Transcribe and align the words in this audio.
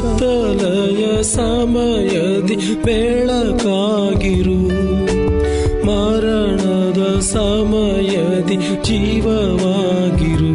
ಕತ್ತಲೆಯ 0.00 1.22
ಸಮಯದಿ 1.22 2.82
ಬೆಳಕಾಗಿರು. 2.84 4.60
ಮರಣದ 5.86 7.20
ಸಮಯದಿ 7.20 8.56
ಜೀವವಾಗಿರು. 8.84 10.49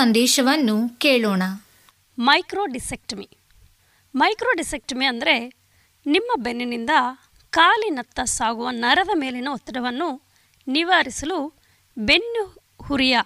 ಸಂದೇಶವನ್ನು 0.00 0.74
ಕೇಳೋಣ. 1.04 1.42
ಮೈಕ್ರೋ 2.18 2.62
ಡಿಸೆಕ್ಟಮಿ 2.66 3.26
ಮೈಕ್ರೋ 4.14 4.50
ಡಿಸೆಕ್ಟಮಿ 4.56 5.06
ಅಂದರೆ 5.06 5.34
ನಿಮ್ಮ 6.06 6.30
ಬೆನ್ನಿನಿಂದ 6.44 6.92
ಕಾಲಿನತ್ತ 7.52 8.20
ಸಾಗುವ 8.36 8.68
ನರದ 8.84 9.12
ಮೇಲಿನ 9.14 9.48
ಒತ್ತಡವನ್ನು 9.52 10.08
ನಿವಾರಿಸಲು 10.66 11.38
ಬೆನ್ನು 11.96 12.42
ಹುರಿಯ 12.82 13.16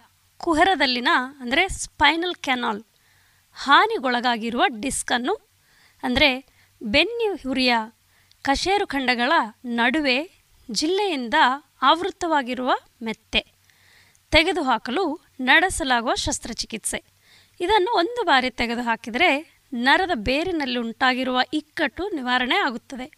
ಕುಹರದಲ್ಲಿನ 0.40 1.10
ಅಂದರೆ 1.40 1.62
ಸ್ಪೈನಲ್ 1.82 2.36
ಕ್ಯಾನಾಲ್ 2.46 2.82
ಹಾನಿಗೊಳಗಾಗಿರುವ 3.56 4.64
ಡಿಸ್ಕನ್ನು 4.84 5.34
ಅಂದರೆ 6.02 6.30
ಬೆನ್ನು 6.80 7.28
ಹುರಿಯ 7.42 7.74
ಕಶೇರುಖಂಡಗಳ 8.44 9.32
ನಡುವೆ 9.80 10.18
ಜಿಲ್ಲೆಯಿಂದ 10.68 11.36
ಆವೃತವಾಗಿರುವ 11.82 12.70
ಮೆತ್ತೆ. 13.02 13.42
ತೆಗೆದುಹಾಕಲು 14.34 15.20
ನಡೆಸಲಾಗುವ 15.40 16.14
ಶಸ್ತ್ರಚಿಕಿತ್ಸೆ. 16.14 17.04
ಇದನ್ನು 17.60 17.98
ಒಂದು 17.98 18.24
ಬಾರಿ 18.24 18.50
ತೆಗೆದುಹಾಕಿದರೆ 18.50 19.60
ನರದ 19.72 20.10
ಬೇರಿನಲ್ಲಿ 20.14 20.78
ಉಂಟಾಗಿರುವ 20.78 21.40
ಇಕ್ಕಟ್ಟು 21.52 22.08
ನಿವಾರಣೆ 22.08 22.56
ಆಗುತ್ತದೆ. 22.56 23.12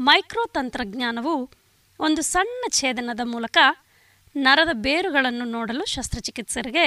ಮೈಕ್ರೋ 0.00 0.44
ತಂತ್ರಜ್ಞಾನವು 0.46 1.50
ಒಂದು 2.00 2.22
ಸಣ್ಣ 2.22 2.64
ಛೇದನದ 2.70 3.20
ಮೂಲಕ 3.24 3.58
ನರದ 4.36 4.68
ಬೇರುಗಳನ್ನು 4.72 5.44
ನೋಡಲು 5.44 5.84
ಶಸ್ತ್ರಚಿಕಿತ್ಸರಿಗೆ 5.84 6.86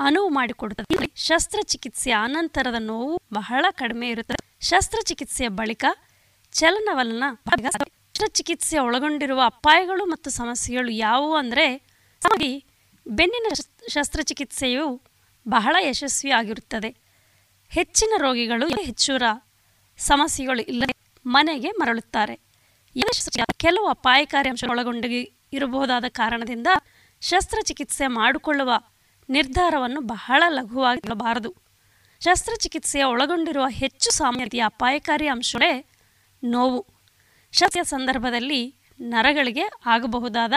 ಅನುವು 0.00 0.28
ಮಾಡಿಕೊಡುತ್ತದೆ. 0.28 1.12
ಶಸ್ತ್ರಚಿಕಿತ್ಸೆಯ 1.16 2.16
ಅನಂತರದ 2.22 2.74
ನೋವು 2.78 3.22
ಬಹಳ 3.34 3.64
ಕಡಿಮೆ 3.70 4.08
ಇರುತ್ತದೆ. 4.08 4.66
ಶಸ್ತ್ರಚಿಕಿತ್ಸೆಯ 4.66 5.48
ಬಳಿಕ 5.48 5.84
ಚಲನವಲನ 6.52 7.24
ಶಸ್ತ್ರಚಿಕಿತ್ಸೆ 7.56 8.78
ಒಳಗೊಂಡಿರುವ 8.78 9.42
ಅಪಾಯಗಳು 9.44 10.04
ಮತ್ತು 10.04 10.30
ಸಮಸ್ಯೆಗಳು 10.30 10.90
ಯಾವುವು 10.90 11.34
ಅಂದರೆ 11.34 11.66
ಬೆನ್ನಿನ 13.08 13.46
ಶಸ್- 13.54 13.90
ಶಸ್ತ್ರಚಿಕಿತ್ಸೆಯು 13.90 15.02
ಬಹಳ 15.48 15.76
ಯಶಸ್ವಿಯಾಗಿರುತ್ತದೆ 15.80 16.96
ಹೆಚ್ಚಿನ 17.68 18.10
ರೋಗಿಗಳು 18.16 18.68
ಹೆಚ್ಚುರ 18.68 19.22
ಸಮಸ್ಯೆಗಳು 19.98 20.62
ಇಲ್ಲದೆ 20.62 20.92
ಮನೆಗೆ 21.26 21.70
ಮರಳುತ್ತಾರೆ. 21.70 22.40
ಕೆಲವು 23.56 23.86
ಅಪಾಯಕಾರಿ 23.86 24.48
ಅಂಶ 24.48 24.64
ಒಳಗೊಂಡಿ 24.70 25.38
ಇರಬಹುದಾದ 25.52 26.04
ಕಾರಣದಿಂದ 26.08 26.66
ಶಸ್ತ್ರಚಿಕಿತ್ಸೆ 27.20 28.06
ಮಾಡಿಕೊಳ್ಳುವ 28.06 28.72
ನಿರ್ಧಾರವನ್ನು 29.30 30.00
ಬಹಳ 30.00 30.42
ಲಘುವಾಗಿರಬಾರದು 30.48 31.54
ಶಸ್ತ್ರಚಿಕಿತ್ಸೆಯ 32.20 33.04
ಒಳಗೊಂಡಿರುವ 33.04 33.66
ಹೆಚ್ಚು 33.68 34.10
ಸಾಮ್ಯತೆಯ 34.10 34.60
ಅಪಾಯಕಾರಿ 34.60 35.28
ಅಂಶಗಳೇ 35.28 35.86
ನೋವು. 36.44 36.86
ಶಸ್ತ್ರ 37.52 37.82
ಸಂದರ್ಭದಲ್ಲಿ 37.82 38.74
ನರಗಳಿಗೆ 39.00 39.62
ಆಗಬಹುದಾದ 39.86 40.52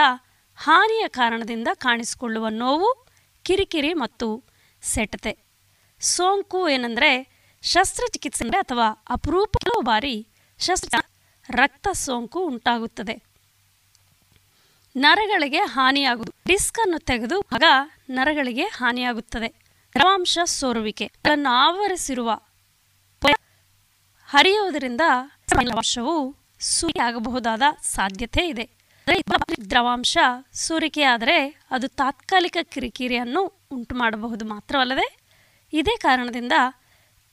ಹಾನಿಯ 0.56 1.08
ಕಾರಣದಿಂದ 1.08 1.68
ಕಾಣಿಸಿಕೊಳ್ಳುವ 1.74 2.48
ನೋವು, 2.50 3.08
ಕಿರಿಕಿರಿ 3.44 3.94
ಮತ್ತು 3.94 4.44
ಸೆಟತೆ. 4.82 5.38
ಸೋಂಕು 6.00 6.70
ಏನಂದರೆ 6.70 7.42
ಶಸ್ತ್ರಚಿಕಿತ್ಸೆ 7.62 8.50
ಅಥವಾ 8.50 9.06
ಅಪರೂಪ 9.10 9.58
ಬಾರಿ 9.84 10.28
ಶಸ್ತ್ರ 10.60 11.00
ರಕ್ತ 11.50 11.88
ಸೋಂಕು 11.94 12.46
ಉಂಟಾಗುತ್ತದೆ. 12.46 13.24
ನರಗಳಿಗೆ 14.96 15.60
ಹಾನಿಯಾಗುವುದು. 15.60 16.34
ಡಿಸ್ಕ್ 16.48 16.80
ಅನ್ನು 16.80 17.00
ತೆಗೆದು 17.00 17.40
ಆಗ 17.40 17.64
ನರಗಳಿಗೆ 18.10 18.64
ಹಾನಿಯಾಗುತ್ತದೆ. 18.64 19.48
ರವಾಂಶ 19.96 20.38
ಸೋರುವಿಕೆ. 20.46 21.06
ಅದನ್ನು 21.06 21.50
ಆವರಿಸಿರುವ 21.50 22.40
ಹರಿಯುವುದರಿಂದ 24.26 25.02
ದ್ರವಾಂಶವು 25.50 26.36
ಸುರಿಯಾಗಬಹುದಾದ 26.60 27.62
ಸಾಧ್ಯತೆ 27.82 28.48
ಇದೆ. 28.48 28.81
ದ್ರವಾಂಶ 29.70 30.18
ಸೋರಿಕೆಯಾದರೆ 30.54 31.66
ಅದು 31.72 31.88
ತಾತ್ಕಾಲಿಕ 31.88 32.58
ಕಿರಿಕಿರಿಯನ್ನು 32.64 33.68
ಉಂಟು 33.72 33.96
ಮಾಡಬಹುದು 33.96 34.46
ಮಾತ್ರವಲ್ಲದೆ 34.46 35.20
ಇದೇ 35.74 35.98
ಕಾರಣದಿಂದ 35.98 36.52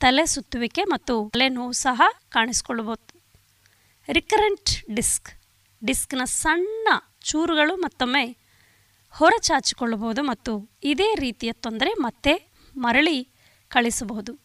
ತಲೆ 0.01 0.27
ಸುತ್ತುವಿಕೆ 0.27 0.85
ಮತ್ತು 0.85 1.31
ತಲೆನೋವು 1.33 1.73
ಸಹ 1.73 2.03
ಕಾಣಿಸಿಕೊಳ್ಳಬಹುದು. 2.29 3.21
Recurrent 4.13 4.95
disc. 4.95 5.31
ಡಿಸ್ಕ್ನ 5.85 6.25
ಸಣ್ಣ 6.25 6.89
ಚೂರುಗಳು 7.21 7.77
ಮತ್ತೊಮ್ಮೆ 7.77 8.37
ಹೊರಚಾಚಿಕೊಳ್ಳಬಹುದು 9.11 10.23
ಮತ್ತು 10.23 10.71
ಇದೇ 10.85 11.15
ರೀತಿಯ 11.15 11.53
ತೊಂದರೆ 11.53 11.93
ಮತ್ತೆ 11.93 12.53
ಮರಳಿ 12.77 13.29
ಕಳಿಸಬಹುದು. 13.69 14.39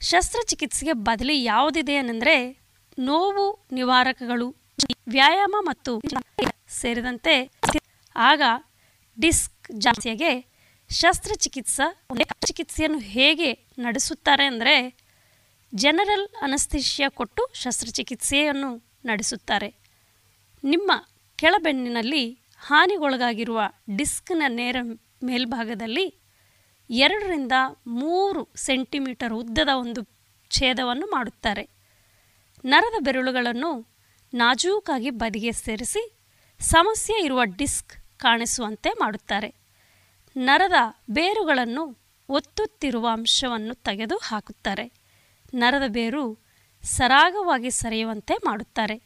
ಶಸ್ತ್ರಚಿಕಿತ್ಸೆಗೆ 0.00 0.92
ಬದಲಿ 0.92 1.44
ಯಾವುದಿದೆ 1.44 1.94
ಏನೆಂದರೆ 1.94 2.58
ನೋವು 2.98 3.66
ನಿವಾರಕಗಳು 3.72 4.61
ವ್ಯಾಯಾಮ 5.08 5.54
ಮತ್ತು 5.60 6.00
ಸೇರಿದಂತೆ 6.68 7.34
ಆಗ 8.16 8.42
ಡಿಸ್ಕ್ 9.20 9.68
ಜಾಸ್ತಿಯಾಗೆ 9.78 10.30
ಶಸ್ತ್ರಚಿಕಿತ್ಸಾ 10.90 11.86
ಚಿಕಿತ್ಸೆಯನ್ನು 12.46 12.98
ಹೇಗೆ 12.98 13.52
ನಡೆಸುತ್ತಾರೆ 13.78 14.44
ಅಂದರೆ 14.44 14.74
ಜನರಲ್ 15.74 16.26
ಅನಸ್ಥಿಷಿಯಾ 16.42 17.08
ಕೊಟ್ಟು 17.08 17.42
ಶಸ್ತ್ರಚಿಕಿತ್ಸೆಯನ್ನು 17.54 18.70
ನಡೆಸುತ್ತಾರೆ. 19.04 19.68
ನಿಮ್ಮ 20.64 20.92
ಕೆಳಬೆನ್ನಿನಲ್ಲಿ 21.36 22.24
ಹಾನಿಗೊಳಗಾಗಿರುವ 22.58 23.60
ಡಿಸ್ಕ್ನ 23.96 24.42
ನೇರ 24.48 24.76
ಮೇಲ್ಭಾಗದಲ್ಲಿ 25.24 26.06
ಎರಡರಿಂದ 26.90 27.52
ಮೂರು 27.86 28.48
ಸೆಂಟಿಮೀಟರ್ 28.56 29.32
ಉದ್ದದ 29.32 29.68
ಒಂದು 29.74 30.02
ಛೇದವನ್ನು 30.50 31.06
ಮಾಡುತ್ತಾರೆ. 31.06 31.64
ನರದ 32.64 32.96
ಬೆರಳುಗಳನ್ನು 33.04 33.70
ನಾಜೂಕಾಗಿ 34.34 35.10
ಬದಿಗೆ 35.10 35.52
ಸೇರಿಸಿ 35.52 36.12
ಸಮಸ್ಯೆ 36.60 37.24
ಇರುವ 37.24 37.44
ಡಿಸ್ಕ್ 37.44 38.18
ಕಾಣಿಸುವಂತೆ 38.18 38.90
ಮಾಡುತ್ತಾರೆ. 38.90 39.54
ನರದ 40.36 40.72
ಬೇರುಗಳನ್ನು 41.10 41.98
ಒತ್ತುತ್ತಿರುವ 42.28 43.08
ಅಂಶವನ್ನು 43.12 43.74
ತೆಗೆದು 43.74 44.16
ಹಾಕುತ್ತಾರೆ. 44.16 44.92
ನರದ 45.54 45.82
ಬೇರು 45.86 46.38
ಸರಾಗವಾಗಿ 46.82 47.70
ಸರಿಯುವಂತೆ 47.70 48.34
ಮಾಡುತ್ತಾರೆ. 48.46 49.02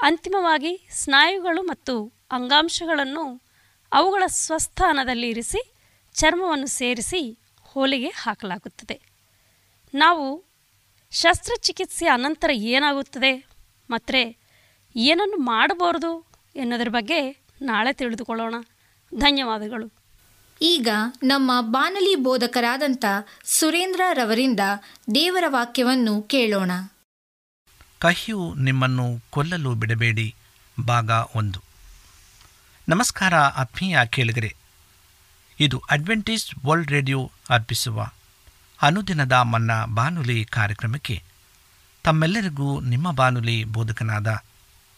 ಅಂತಿಮವಾಗಿ 0.00 0.88
ಸ್ನಾಯುಗಳು 0.90 1.62
ಮತ್ತು 1.62 2.12
ಅಂಗಾಂಶಗಳನ್ನು 2.30 3.42
ಅವುಗಳ 3.92 4.22
ಸ್ವಸ್ಥಾನದಲ್ಲಿ 4.26 5.28
ಇರಿಸಿ 5.28 5.74
ಚರ್ಮವನ್ನು 6.14 6.66
ಸೇರಿಸಿ 6.66 7.38
ಹೋಲಿಗೆ 7.62 8.08
ಹಾಕಲಾಗುತ್ತದೆ. 8.08 9.00
ನಾವು 9.94 10.44
ಶಸ್ತ್ರಚಿಕಿತ್ಸೆಯ 11.10 12.08
ಅನಂತರ 12.08 12.50
ಏನಾಗುತ್ತದೆ? 12.50 13.46
ಮತ್ತು 13.90 14.39
ಏನನ್ನು 14.96 15.36
ಮಾಡಬಾರದು 15.36 16.26
ಎನ್ನುವುದರ 16.56 16.88
ಬಗ್ಗೆ 16.88 17.44
ನಾಳೆ 17.62 17.92
ತಿಳಿದುಕೊಳ್ಳೋಣ. 17.92 18.54
ಧನ್ಯವಾದಗಳು. 19.14 19.92
ಈಗ 20.62 20.88
ನಮ್ಮ 21.22 21.50
ಬಾನಲಿ 21.60 22.16
ಬೋಧಕರಾದಂಥ 22.16 23.04
ಸುರೇಂದ್ರ 23.44 24.00
ರವರಿಂದ 24.12 24.60
ದೇವರ 25.14 25.44
ವಾಕ್ಯವನ್ನು 25.46 26.22
ಕೇಳೋಣ. 26.22 26.70
ಕಹಿಯು 27.98 28.54
ನಿಮ್ಮನ್ನು 28.54 29.20
ಕೊಲ್ಲಲು 29.30 29.74
ಬಿಡಬೇಡಿ. 29.74 30.34
ಭಾಗ 30.86 31.10
ಒಂದು. 31.34 31.62
ನಮಸ್ಕಾರ 32.88 33.34
ಆತ್ಮೀಯ 33.34 33.98
ಕೇಳಿಗರೆ. 34.06 34.56
ಇದು 35.60 35.82
ಅಡ್ವೆಂಟೇಜ್ 35.90 36.66
ವರ್ಲ್ಡ್ 36.66 36.90
ರೇಡಿಯೋ 36.90 37.30
ಅರ್ಪಿಸುವ 37.50 38.08
ಅನುದಿನದ 38.82 39.32
ಮನ್ನ 39.32 39.70
ಬಾನುಲಿ 39.84 40.44
ಕಾರ್ಯಕ್ರಮಕ್ಕೆ 40.44 41.22
ತಮ್ಮೆಲ್ಲರಿಗೂ 42.04 42.80
ನಿಮ್ಮ 42.80 43.10
ಬಾನುಲಿ 43.10 43.64
ಬೋಧಕನಾದ 43.64 44.42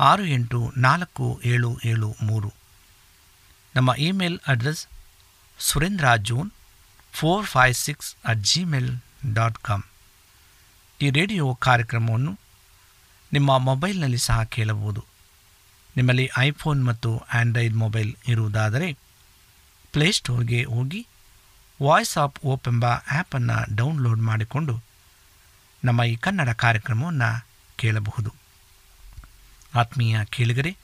ಆರು 0.00 0.24
ಎಂಟು 0.24 0.72
ನಾಲ್ಕು 0.76 1.40
ಏಳು 1.44 1.80
ಏಳು 1.84 2.16
ಮೂರು. 2.22 2.52
ನಮ್ಮ 3.76 3.90
email 3.98 4.38
address 4.46 4.86
Surendra 5.58 6.16
June 6.16 6.50
four 7.12 7.46
five 7.46 7.74
six 7.74 8.16
at 8.24 8.38
Gmail 8.38 8.98
dot 9.34 9.58
com. 9.58 9.82
ಈ 11.02 11.10
ರೇಡಿಯೋ 11.10 11.54
ಕಾರ್ಯಕ್ರಮವನ್ನು 11.54 12.38
ನಿಮ್ಮ 13.32 13.58
ಮೊಬೈಲ್ನಲ್ಲಿ 13.58 14.18
ಸಹ 14.18 14.42
ಕೇಳಬಹುದು. 14.42 15.04
ನಿಮ್ಮಲ್ಲಿ 15.96 16.30
ಐಫೋನ್ 16.38 16.86
ಮತ್ತು 16.86 17.18
ಆಂಡ್ರಾಯ್ಡ್ 17.18 17.74
ಮೊಬೈಲ್ 17.74 18.14
ಇರುವುದಾದರೆ 18.28 18.92
ಪ್ಲೇಸ್ಟೋರ್ಗೆ 19.92 20.64
ಹೋಗಿ 20.64 21.06
ವಾಯ್ಸ್ 21.82 22.18
ಆಫ್ 22.18 22.40
ಓಪ್ 22.44 22.68
ಎಂಬ 22.68 22.84
ಆ್ಯಪನ್ನು 22.84 23.76
ಡೌನ್ಲೋಡ್ 23.76 24.20
ಮಾಡಿಕೊಂಡು 24.20 24.82
ನಮ್ಮ 25.84 26.02
ಈ 26.02 26.16
ಕನ್ನಡ 26.16 26.48
ಕಾರ್ಯಕ್ರಮವನ್ನು 26.48 27.46
ಕೇಳಬಹುದು. 27.76 28.39
ಆತ್ಮೀಯ 29.74 30.24
ಕೇಳಿಗರೆ, 30.24 30.76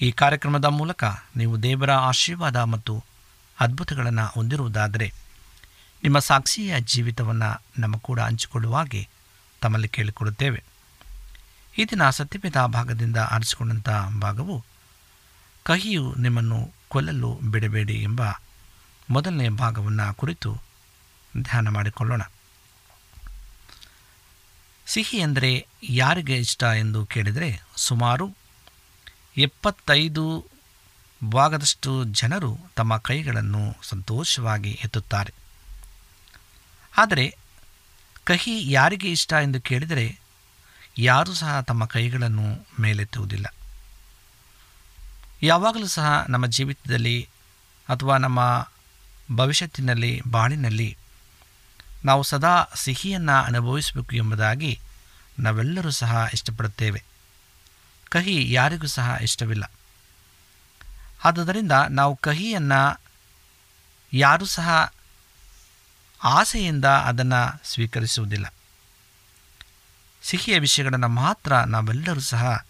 ಈ 0.00 0.10
ಕಾರ್ಯಕ್ರಮದ 0.12 0.64
ಮೂಲಕ 0.64 1.04
ನೀವು 1.36 1.62
ದೇವರ 1.62 1.90
ಆಶೀರ್ವಾದ 1.90 2.56
ಮತ್ತು 2.56 3.04
ಅದ್ಭುತಗಳನ್ನು 3.60 4.26
ಹೊಂದಿರುವುದಾದರೆ, 4.26 5.12
ನಿಮ್ಮ 6.02 6.18
ಸಾಕ್ಷಿಯ 6.18 6.80
ಜೀವಿತವನ್ನು 6.80 7.64
ನಮ್ಮ 7.78 7.96
ಕೂಡ 7.96 8.20
ಹಂಚಿಕೊಳ್ಳುವಾಗೆ 8.20 9.08
ತಮ್ಮಲ್ಲಿ 9.62 9.88
ಕೇಳಿಕೊಡುತ್ತೇವೆ 9.88 10.64
ಈ 11.78 11.84
ದಿನ 11.84 12.10
ಸತ್ಯವೇದ 12.10 12.56
ಭಾಗದಿಂದ 12.66 13.16
ಆರಿಸಿಕೊಂಡಂಥ 13.16 13.88
ಭಾಗವು, 14.20 14.64
ಕಹಿಯು 15.62 16.14
ನಿಮ್ಮನ್ನು 16.14 16.72
ಕೊಲ್ಲಲು 16.88 17.40
ಬಿಡಬೇಡಿ 17.42 18.02
ಎಂಬ 18.02 18.22
ಮೊದಲನೇ 19.10 19.48
ಭಾಗವನ್ನು 19.48 20.14
ಕುರಿತು 20.14 20.62
ಧ್ಯಾನ 21.42 21.68
ಮಾಡಿಕೊಳ್ಳೋಣ. 21.68 22.22
ಸಿಹಿ 24.88 25.20
ಅಂದರೆ 25.20 25.66
ಯಾರಿಗೆ 25.82 26.36
ಇಷ್ಟ 26.36 26.62
ಎಂದು 26.62 27.06
ಕೇಳಿದರೆ 27.06 27.62
ಸುಮಾರು 27.76 28.26
ಎಪ್ಪತ್ತೈದು 29.36 30.46
ಭಾಗದಷ್ಟು 31.24 32.04
ಜನರು 32.04 32.58
ತಮ್ಮ 32.76 32.96
ಕೈಗಳನ್ನು 32.96 33.76
ಸಂತೋಷವಾಗಿ 33.82 34.70
ಎತ್ತುತ್ತಾರೆ. 34.70 35.34
ಆದರೆ 36.96 37.36
ಕಹಿ 38.24 38.70
ಯಾರಿಗೆ 38.70 39.10
ಇಷ್ಟ 39.10 39.32
ಎಂದು 39.32 39.60
ಕೇಳಿದರೆ 39.60 40.18
ಯಾರೂ 40.98 41.34
ಸಹ 41.34 41.60
ತಮ್ಮ 41.60 41.84
ಕೈಗಳನ್ನು 41.84 42.66
ಮೇಲೆತ್ತುವುದಿಲ್ಲ. 42.80 43.46
ಯಾವಾಗಲೂ 45.42 45.86
ಸಹ 45.86 46.26
ನಮ್ಮ 46.28 46.46
ಜೀವಿತದಲ್ಲಿ 46.46 47.28
ಅಥವಾ 47.88 48.16
ನಮ್ಮ 48.16 48.68
ಭವಿಷ್ಯತ್ತಿನಲ್ಲಿ 49.34 50.22
ಬಾಳಿನಲ್ಲಿ 50.30 50.96
ನಾವು 52.04 52.22
ಸದಾ 52.22 52.64
ಸಿಹಿಯನ್ನು 52.74 53.44
ಅನುಭವಿಸಬೇಕು 53.44 54.16
ಎಂಬುದಾಗಿ 54.16 54.80
ನಾವೆಲ್ಲರೂ 55.38 55.90
ಸಹ 55.90 56.26
ಇಷ್ಟಪಡುತ್ತೇವೆ. 56.32 57.04
ಕಹಿ 58.08 58.52
ಯಾರಿಗೂ 58.52 58.86
ಸಹ 58.86 59.16
ಇಷ್ಟವಿಲ್ಲ. 59.20 59.70
ಆದುದರಿಂದ 61.24 61.72
ನಾವು 61.90 62.16
ಕಹಿಯನ್ನು 62.16 63.00
ಯಾರೂ 64.12 64.44
ಸಹ 64.44 64.92
ಆಸೆಯಿಂದ 66.24 66.84
ಅದನ್ನು 66.84 67.60
ಸ್ವೀಕರಿಸುವುದಿಲ್ಲ. 67.64 68.54
ಸಿಹಿಯ 70.22 70.58
ವಿಷಯಗಳನ್ನು 70.58 71.08
ಮಾತ್ರ 71.08 71.56
ನಾವೆಲ್ಲರೂ 71.56 72.20
ಸಹ 72.20 72.64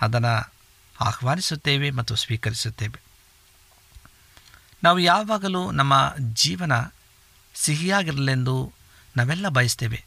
ಅದನ್ನು 0.00 0.52
ಆಹ್ವಾನಿಸುತ್ತೇವೆ 1.00 1.90
ಮತ್ತು 1.90 2.16
ಸ್ವೀಕರಿಸುತ್ತೇವೆ. 2.16 3.02
ನಾವು 4.82 4.98
ಯಾವಾಗಲೂ 4.98 5.70
ನಮ್ಮ 5.70 6.14
ಜೀವನ 6.18 6.72
ಸಿಹಿಯಾಗಿರಲೆಂದು 7.54 8.72
ನಾವೆಲ್ಲ 9.16 9.48
ಬಯಸ್ತೇವೆ. 9.48 10.04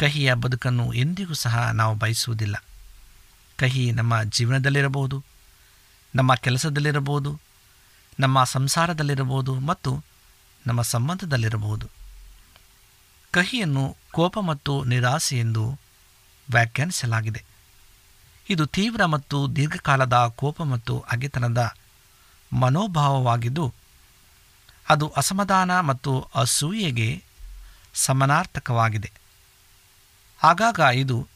ಕಹಿಯ 0.00 0.34
ಬದುಕನ್ನು 0.34 0.92
ಎಂದಿಗೂ 0.92 1.34
ಸಹ 1.34 1.70
ನಾವು 1.70 1.94
ಬಯಸುವುದಿಲ್ಲ. 1.94 2.64
ಕಹಿ 3.56 3.92
ನಮ್ಮ 3.92 4.22
ಜೀವನದಲ್ಲಿರಬಹುದು, 4.22 5.24
ನಮ್ಮ 6.14 6.34
ಕೆಲಸದಲ್ಲಿರಬಹುದು, 6.34 7.40
ನಮ್ಮ 8.20 8.44
ಸಂಸಾರದಲ್ಲಿರಬಹುದು 8.44 9.54
ಮತ್ತು 9.54 10.04
ನಮ್ಮ 10.66 10.82
ಸಂಬಂಧದಲ್ಲಿರಬಹುದು. 10.82 11.90
ಕಹಿಯನ್ನು 13.30 13.96
ಕೋಪ 14.12 14.38
ಮತ್ತು 14.38 14.84
ನಿರಾಸೆ 14.84 15.38
ಎಂದು 15.38 15.78
ವ್ಯಾಖ್ಯಾನಿಸಲಾಗಿದೆ. 16.50 17.44
ಇದು 18.50 18.66
ತೀವ್ರ 18.66 19.04
ಮತ್ತು 19.04 19.56
ದೀರ್ಘಕಾಲದ 19.56 20.14
ಕೋಪ 20.14 20.62
ಮತ್ತು 20.62 21.00
ಅಗೆತನದ 21.00 21.74
ಮನೋಭಾವವಾಗಿದ್ದು 22.52 23.74
ಅದು 24.88 25.08
ಅಸಮಾಧಾನ 25.08 25.80
ಮತ್ತು 25.80 26.28
ಅಸೂಯೆಗೆ 26.34 27.24
ಸಮನಾರ್ಥಕವಾಗಿದೆ. 27.94 29.12
ಆಗಾಗ 30.42 30.80
ಇದು 30.94 31.28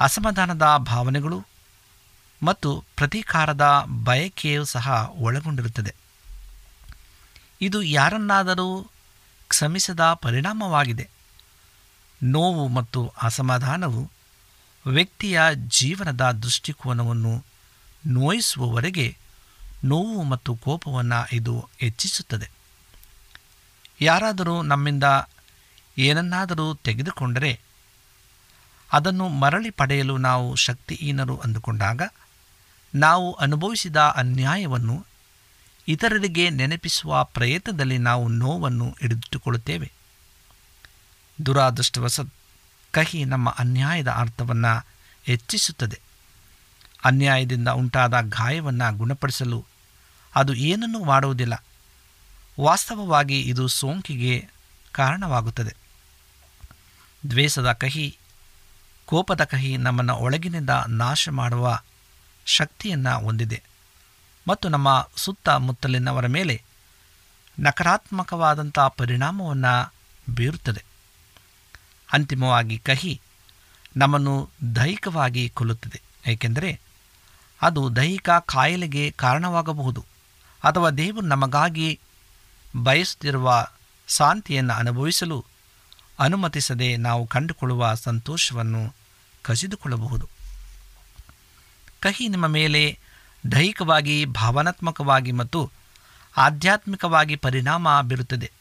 ಅಸಮಾಧಾನದ 0.00 0.76
ಭಾವನೆಗಳು 0.76 1.46
ಮತ್ತು 2.42 2.84
ಪ್ರತೀಕಾರದ 2.96 3.86
ಬಯಕೆಯು 4.04 4.64
ಸಹ 4.64 5.10
ಒಳಗೊಂಡಿರುತ್ತದೆ. 5.12 5.94
ಇದು 7.60 7.82
ಯಾರನ್ನಾದರೂ 7.82 8.90
ಕ್ಷಮಿಸದ 9.48 10.12
ಪರಿಣಾಮವಾಗಿದೆ. 10.12 11.10
ನೋವು 12.22 12.68
ಮತ್ತು 12.68 13.12
ಅಸಮಾಧಾನವು 13.22 14.10
ವ್ಯಕ್ತಿಯ 14.86 15.42
ಜೀವನದ 15.54 16.30
ದೃಷ್ಟಿಕೋನವನ್ನು 16.30 17.44
ನೋಯಿಸುವವರೆಗೆ 18.06 19.16
ನೋವು 19.84 20.22
ಮತ್ತು 20.22 20.54
ಕೋಪವನ್ನು 20.54 21.36
ಇದು 21.36 21.68
ಹೆಚ್ಚಿಸುತ್ತದೆ. 21.78 22.59
ಯಾರಾದರೂ 24.00 24.62
ನಮ್ಮಿಂದ 24.62 25.04
ಏನನ್ನಾದರೂ 25.98 26.74
ತೆಗೆದುಕೊಂಡರೆ 26.74 27.60
ಅದನ್ನು 28.92 29.28
ಮರಳಿ 29.28 29.70
ಪಡೆಯಲು 29.70 30.16
ನಾವು 30.16 30.54
ಶಕ್ತಿಹೀನರು 30.54 31.38
ಅಂದುಕೊಂಡಾಗ 31.38 32.02
ನಾವು 32.94 33.32
ಅನುಭವಿಸಿದ 33.32 33.96
ಅನ್ಯಾಯವನ್ನು 33.96 35.06
ಇತರರಿಗೆ 35.88 36.50
ನೆನಪಿಸುವ 36.50 37.24
ಪ್ರಯತ್ನದಲ್ಲಿ 37.24 37.98
ನಾವು 37.98 38.28
ನೋವನ್ನು 38.28 38.96
ಹಿಡಿದಿಟ್ಟುಕೊಳ್ಳುತ್ತೇವೆ. 39.00 39.92
ದುರಾದೃಷ್ಟವಸತ್ 41.46 42.34
ಕಹಿ 42.90 43.24
ನಮ್ಮ 43.24 43.50
ಅನ್ಯಾಯದ 43.58 44.08
ಅರ್ಥವನ್ನು 44.08 44.86
ಹೆಚ್ಚಿಸುತ್ತದೆ. 45.24 46.00
ಅನ್ಯಾಯದಿಂದ 47.04 47.68
ಉಂಟಾದ 47.68 48.20
ಗಾಯವನ್ನು 48.20 48.96
ಗುಣಪಡಿಸಲು 48.96 49.64
ಅದು 50.34 50.54
ಏನನ್ನೂ 50.54 51.04
ಮಾಡುವುದಿಲ್ಲ. 51.04 51.64
ವಾಸ್ತವವಾಗಿ 52.60 53.40
ಇದು 53.40 53.68
ಸೋಂಕಿಗೆ 53.68 54.48
ಕಾರಣವಾಗುತ್ತದೆ. 54.92 55.76
ದ್ವೇಷದ 57.30 57.72
ಕಹಿ, 57.72 58.18
ಕೋಪದ 59.06 59.44
ಕಹಿ 59.44 59.76
ನಮ್ಮನ್ನು 59.76 60.16
ಒಳಗಿನಿಂದ 60.16 60.70
ನಾಶ 60.88 61.28
ಮಾಡುವ 61.28 61.80
ಶಕ್ತಿಯನ್ನು 62.46 63.24
ಹೊಂದಿದೆ. 63.24 63.62
ಮತ್ತು 64.48 64.68
ನಮ್ಮ 64.68 65.08
ಸುತ್ತಮುತ್ತಲಿನವರ 65.16 66.26
ಮೇಲೆ 66.26 66.62
ನಕಾರಾತ್ಮಕವಾದಂಥ 67.58 68.78
ಪರಿಣಾಮವನ್ನು 68.78 69.94
ಬೀರುತ್ತದೆ. 70.34 70.84
ಅಂತಿಮವಾಗಿ 72.12 72.78
ಕಹಿ 72.78 73.20
ನಮ್ಮನ್ನು 73.96 74.50
ದೈಹಿಕವಾಗಿ 74.76 75.48
ಕೊಲ್ಲುತ್ತದೆ. 75.48 76.02
ಏಕೆಂದರೆ 76.26 76.80
ಅದು 77.62 77.96
ದೈಹಿಕ 77.96 78.30
ಕಾಯಿಲೆಗೆ 78.30 79.10
ಕಾರಣವಾಗಬಹುದು. 79.10 80.04
ಅಥವಾ 80.64 80.90
ದೇವರು 80.90 81.26
ನಮಗಾಗಿ 81.26 82.00
ಬಯಸುತ್ತಿರುವ 82.76 83.66
ಶಾಂತಿಯನ್ನು 84.08 84.74
ಅನುಭವಿಸಲು 84.74 85.44
ಅನುಮತಿಸದೆ 86.18 86.96
ನಾವು 86.96 87.26
ಕಂಡುಕೊಳ್ಳುವ 87.26 87.94
ಸಂತೋಷವನ್ನು 87.94 88.94
ಕಸಿದುಕೊಳ್ಳಬಹುದು. 89.42 90.28
ಕಹಿ 92.00 92.28
ನಿಮ್ಮ 92.28 92.46
ಮೇಲೆ 92.46 92.98
ದೈಹಿಕವಾಗಿ, 93.52 94.24
ಭಾವನಾತ್ಮಕವಾಗಿ 94.24 95.32
ಮತ್ತು 95.32 95.70
ಆಧ್ಯಾತ್ಮಿಕವಾಗಿ 96.36 97.36
ಪರಿಣಾಮ 97.36 98.00
ಬೀರುತ್ತದೆ. 98.02 98.52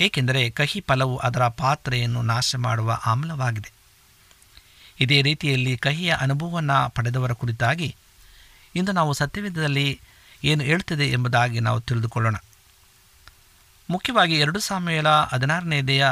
ಏಕೆಂದರೆ 0.00 0.50
ಕಹಿ 0.50 0.84
ಫಲವು 0.88 1.16
ಅದರ 1.16 1.48
ಪಾತ್ರೆಯನ್ನು 1.48 2.22
ನಾಶ 2.22 2.56
ಮಾಡುವ 2.56 2.98
ಆಮ್ಲವಾಗಿದೆ. 3.06 3.72
ಇದೇ 5.00 5.22
ರೀತಿಯಲ್ಲಿ 5.22 5.76
ಕಹಿಯ 5.76 6.10
ಅನುಭವವನ್ನು 6.10 6.90
ಪಡೆದವರ 6.90 7.32
ಕುರಿತಾಗಿ 7.32 7.96
ಇಂದು 8.76 8.92
ನಾವು 8.92 9.12
ಸತ್ಯವೇದದಲ್ಲಿ 9.12 10.00
ಏನು 10.44 10.64
ಹೇಳುತ್ತದೆ 10.64 11.10
ಎಂಬುದಾಗಿ 11.10 11.60
ನಾವು 11.60 11.80
ತಿಳಿದುಕೊಳ್ಳೋಣ. 11.80 12.36
ಮುಖ್ಯವಾಗಿ 13.90 14.38
ಎರಡು 14.38 14.58
ಸಾಮಯಲ 14.58 15.08
ಹದಿನಾರನೆಯದೆಯ 15.08 16.06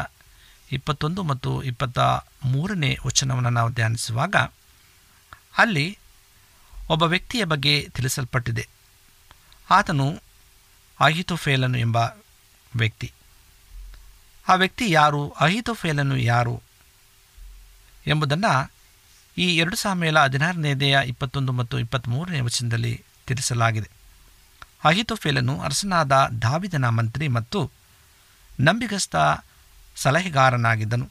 ಇಪ್ಪತ್ತೊಂದು 0.73 1.23
ಮತ್ತು 1.23 1.63
ಇಪ್ಪತ್ತ 1.63 1.99
ಮೂರನೇ 2.45 2.99
ವಚನವನ್ನು 3.07 3.51
ನಾವು 3.51 3.71
ಧ್ಯಾನಿಸುವಾಗ 3.71 4.37
ಅಲ್ಲಿ 5.59 5.99
ಒಬ್ಬ 6.91 7.03
ವ್ಯಕ್ತಿಯ 7.03 7.45
ಬಗ್ಗೆ 7.45 7.89
ತಿಳಿಸಲ್ಪಟ್ಟಿದೆ. 7.95 8.69
ಆತನು 9.71 10.23
ಅಹಿತೋಫೇಲನು 11.01 11.79
ಎಂಬ 11.79 11.97
ವ್ಯಕ್ತಿ. 12.77 13.13
ಆ 14.49 14.55
ವ್ಯಕ್ತಿ 14.55 14.91
ಯಾರು, 14.91 15.31
ಅಹಿತೋಫೇಲನು 15.31 16.17
ಯಾರು 16.17 16.63
ಎಂಬುದನ್ನು 18.07 18.73
ಈ 19.39 19.57
ಎರಡು 19.57 19.77
ಸಾಮೇಲ 19.77 20.19
ಹದಿನಾರನೇದೆಯ 20.19 20.99
ಇಪ್ಪತ್ತೊಂದು 21.05 21.53
ಮತ್ತು 21.53 21.79
ಇಪ್ಪತ್ತ್ಮೂರನೇ 21.79 22.41
ವಚನದಲ್ಲಿ 22.41 23.05
ತಿಳಿಸಲಾಗಿದೆ. 23.27 23.91
ಅಹಿತೋಫೇಲನು 24.85 25.61
ಅರಸನಾದ 25.61 26.13
ದಾವಿದನ 26.43 26.89
ಮಂತ್ರಿ 26.89 27.29
ಮತ್ತು 27.29 27.71
ನಂಬಿಗಸ್ತ 28.61 29.17
ಸಲಹೆಗಾರನಾಗಿದ್ದನು. 29.97 31.11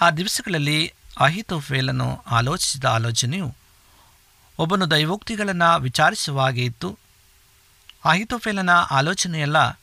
ಆ 0.00 0.10
ದಿವಸಗಳಲ್ಲಿ 0.10 0.94
ಅಹಿತೋಫೇಲನು 1.20 2.24
ಆಲೋಚಿಸಿದ 2.30 2.84
ಆಲೋಚನೆಯು 2.84 3.54
ಒಬ್ಬನು 4.58 4.90
ದೈವೋಕ್ತಿಗಳನ್ನು 4.90 5.80
ವಿಚಾರಿಸುವ 5.80 6.40
ಹಾಗೆ 6.40 6.64
ಇತ್ತು. 6.64 6.98
ಅಹಿತೋಫೇಲನ 8.04 8.70
ಆಲೋಚನೆಯೆಲ್ಲ 8.70 9.78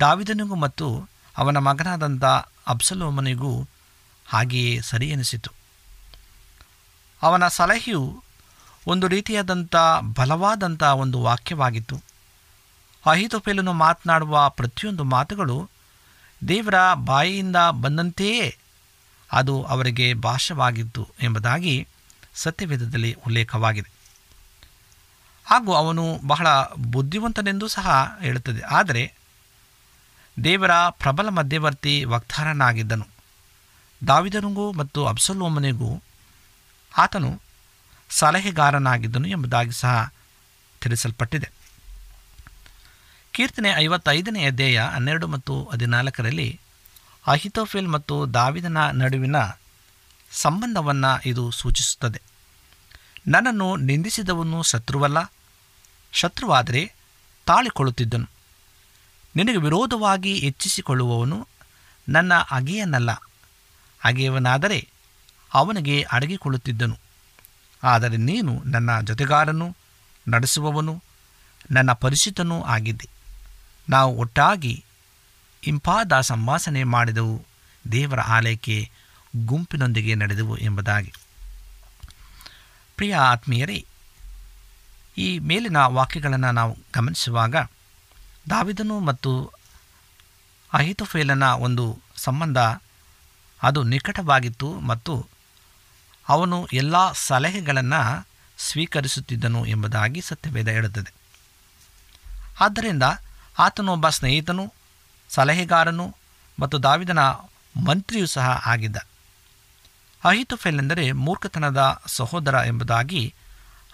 ದಾವಿದನಿಗೂ 0.00 0.54
ಮತ್ತು 0.54 1.08
ಅವನ 1.36 1.56
ಮಗನಾದಂಥ 1.56 2.24
ಅಬ್ಸಲೋಮನಿಗೂ 2.66 3.68
ಹಾಗೆಯೇ 4.30 4.80
ಸರಿ 4.80 5.10
ಎನಿಸಿತು 5.10 5.52
ಅವನ 7.22 7.48
ಸಲಹೆಯು 7.48 8.21
ಒಂದು 8.86 9.08
ರೀತಿಯಾದಂಥ 9.08 9.76
ಬಲವಾದಂಥ 10.00 10.82
ಒಂದು 10.82 11.22
ವಾಕ್ಯವಾಗಿತ್ತು. 11.22 12.02
ಅಹಿತೋಫೇಲನು 13.06 13.72
ಮಾತನಾಡುವ 13.72 14.48
ಪ್ರತಿಯೊಂದು 14.48 15.04
ಮಾತುಗಳು 15.04 15.70
ದೇವರ 16.48 16.74
ಬಾಯಿಯಿಂದ 16.94 17.56
ಬಂದಂತೆಯೇ 17.70 18.58
ಅದು 19.32 19.62
ಅವರಿಗೆ 19.62 20.14
ಭಾಷವಾಗಿತ್ತು 20.14 21.08
ಎಂಬುದಾಗಿ 21.22 21.88
ಸತ್ಯವೇದದಲ್ಲಿ 22.34 23.16
ಉಲ್ಲೇಖವಾಗಿದೆ. 23.26 23.90
ಹಾಗೂ 25.46 25.74
ಅವನು 25.74 26.20
ಬಹಳ 26.26 26.46
ಬುದ್ಧಿವಂತನೆಂದೂ 26.78 27.68
ಸಹ 27.68 28.18
ಹೇಳುತ್ತದೆ. 28.20 28.60
ಆದರೆ 28.60 29.14
ದೇವರ 30.44 30.70
ಪ್ರಬಲ 30.90 31.28
ಮಧ್ಯವರ್ತಿ 31.28 32.04
ವಕ್ತಾರನಾಗಿದ್ದನು. 32.04 33.06
ದಾವಿದನಿಗೂ 34.06 34.72
ಮತ್ತು 34.72 35.06
ಅಬ್ಸಲೋಮನಿಗೂ 35.06 36.02
ಆತನು 36.98 37.51
ಸಲಹೆಗಾರನಾಗಿದ್ದನು 38.12 39.28
ಎಂಬುದಾಗಿ 39.28 39.72
ಸಹ 39.72 40.12
ತಿಳಿಸಲ್ಪಟ್ಟಿದೆ. 40.80 41.48
ಕೀರ್ತನೆ 43.32 43.68
ಐವತ್ತೈದನೇ 43.76 44.44
ಅಧ್ಯಾಯ 44.46 44.78
ಹನ್ನೆರಡು 44.78 45.26
ಮತ್ತು 45.26 45.54
ಹದಿನಾಲ್ಕರಲ್ಲಿ 45.72 46.60
ಅಹಿತೋಫಿಲ್ 47.26 47.88
ಮತ್ತು 47.88 48.34
ದಾವಿದನ 48.34 48.78
ನಡುವಿನ 48.90 49.36
ಸಂಬಂಧವನ್ನು 50.32 51.28
ಇದು 51.28 51.50
ಸೂಚಿಸುತ್ತದೆ. 51.50 52.20
ನನ್ನನ್ನು 53.28 53.76
ನಿಂದಿಸಿದವನು 53.76 54.62
ಶತ್ರುವಲ್ಲ, 54.62 55.18
ಶತ್ರುವಾದರೆ 56.12 56.94
ತಾಳಿಕೊಳ್ಳುತ್ತಿದ್ದನು. 57.46 58.28
ನಿನಗೆ 59.36 59.56
ವಿರೋಧವಾಗಿ 59.56 60.32
ಹೆಚ್ಚಿಸಿಕೊಳ್ಳುವವನು 60.38 61.48
ನನ್ನ 62.08 62.32
ಅಗೆಯನಲ್ಲ, 62.50 63.10
ಅಗೆಯವನಾದರೆ 64.04 64.88
ಅವನಿಗೆ 65.54 66.02
ಅಡಗಿಕೊಳ್ಳುತ್ತಿದ್ದನು. 66.02 66.96
ಆದರೆ 67.84 68.16
ನೀನು 68.16 68.62
ನನ್ನ 68.66 69.00
ಜೊತೆಗಾರನು, 69.00 69.76
ನಡೆಸುವವನು, 70.28 71.02
ನನ್ನ 71.70 71.92
ಪರಿಚಿತನೂ 71.92 72.62
ಆಗಿದ್ದೆ. 72.62 73.08
ನಾವು 73.88 74.16
ಒಟ್ಟಾಗಿ 74.16 74.84
ಇಂಪಾದ 75.64 76.20
ಸಂಭಾಷಣೆ 76.20 76.84
ಮಾಡಿದೆವು, 76.84 77.44
ದೇವರ 77.92 78.20
ಆಲಯಕ್ಕೆ 78.20 78.90
ಗುಂಪಿನೊಂದಿಗೆ 79.44 80.14
ನಡೆದೆವು 80.14 80.56
ಎಂಬುದಾಗಿ. 80.56 81.12
ಪ್ರಿಯ 82.96 83.16
ಆತ್ಮೀಯರೇ, 83.16 83.86
ಈ 85.18 85.38
ಮೇಲಿನ 85.38 85.76
ವಾಕ್ಯಗಳನ್ನು 85.76 86.52
ನಾವು 86.52 86.78
ಗಮನಿಸುವಾಗ 86.94 87.56
ದಾವಿದನು 88.50 89.00
ಮತ್ತು 89.00 89.52
ಅಹಿತುಫೇಲನ 90.72 91.42
ಒಂದು 91.42 91.98
ಸಂಬಂಧ 92.16 92.58
ಅದು 93.62 93.82
ನಿಕಟವಾಗಿತ್ತು 93.82 94.80
ಮತ್ತು 94.80 95.26
ಅವನು 96.28 96.68
ಎಲ್ಲ 96.72 97.12
ಸಲಹೆಗಳನ್ನು 97.12 98.28
ಸ್ವೀಕರಿಸುತ್ತಿದ್ದನು 98.58 99.66
ಎಂಬುದಾಗಿ 99.66 100.20
ಸತ್ಯವೇದ 100.20 100.68
ಹೇಳುತ್ತದೆ. 100.68 101.14
ಆದ್ದರಿಂದ 102.60 103.02
ಆತನೊಬ್ಬ 103.58 104.08
ಸ್ನೇಹಿತನು, 104.08 104.72
ಸಲಹೆಗಾರನು 105.28 106.16
ಮತ್ತು 106.60 106.82
ದಾವಿದನ 106.82 107.18
ಮಂತ್ರಿಯೂ 107.76 108.26
ಸಹ 108.26 108.62
ಆಗಿದ್ದ. 108.66 108.96
ಅಹಿತುಫೆಲ್ 110.24 110.78
ಎಂದರೆ 110.78 111.12
ಮೂರ್ಖತನದ 111.12 112.02
ಸಹೋದರ 112.06 112.54
ಎಂಬುದಾಗಿ 112.66 113.34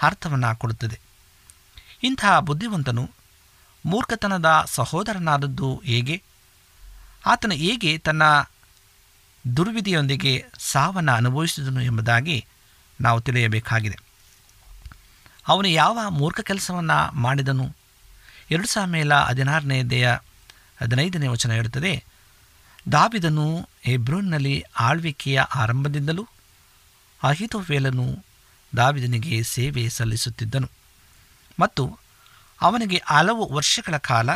ಅರ್ಥವನ್ನು 0.02 0.58
ಕೊಡುತ್ತದೆ. 0.58 1.00
ಇಂತಹ 2.02 2.38
ಬುದ್ಧಿವಂತನು 2.38 3.10
ಮೂರ್ಖತನದ 3.86 4.62
ಸಹೋದರನಾದದ್ದು 4.66 5.82
ಹೇಗೆ? 5.84 6.22
ಆತನು 7.26 7.54
ಹೇಗೆ 7.54 7.98
ತನ್ನ 7.98 8.22
ದುರ್ವಿಧಿಯೊಂದಿಗೆ 9.56 10.44
ಸಾವನ್ನು 10.58 11.12
ಅನುಭವಿಸಿದನು 11.12 11.80
ಎಂಬುದಾಗಿ 11.80 12.46
ನಾವು 13.00 13.20
ತಿಳಿಯಬೇಕಾಗಿದೆ. 13.20 13.98
ಅವನು 15.48 15.68
ಯಾವ 15.68 15.98
ಮೂರ್ಖ 16.08 16.40
ಕೆಲಸವನ್ನು 16.40 17.14
ಮಾಡಿದನು? 17.14 17.74
ಎರಡು 18.50 18.68
ಸಾವಿರ 18.68 19.14
ಹದಿನಾರನೇ 19.14 19.82
ದೇಹ 19.82 20.14
ಹದಿನೈದನೇ 20.80 21.26
ವಚನ 21.26 21.52
ಹೇಳುತ್ತದೆ, 21.52 22.04
ದಾವಿದನು 22.92 23.68
ಹೆಬ್ರೋನ್ನಲ್ಲಿ 23.82 24.64
ಆಳ್ವಿಕೆಯ 24.80 25.40
ಆರಂಭದಿಂದಲೂ 25.40 26.28
ಅಹಿತೋಫೇಲನು 27.22 28.24
ದಾವಿದನಿಗೆ 28.76 29.42
ಸೇವೆ 29.42 29.88
ಸಲ್ಲಿಸುತ್ತಿದ್ದನು 29.88 30.68
ಮತ್ತು 31.60 31.98
ಅವನಿಗೆ 32.60 33.02
ಹಲವು 33.06 33.52
ವರ್ಷಗಳ 33.52 33.96
ಕಾಲ 33.96 34.30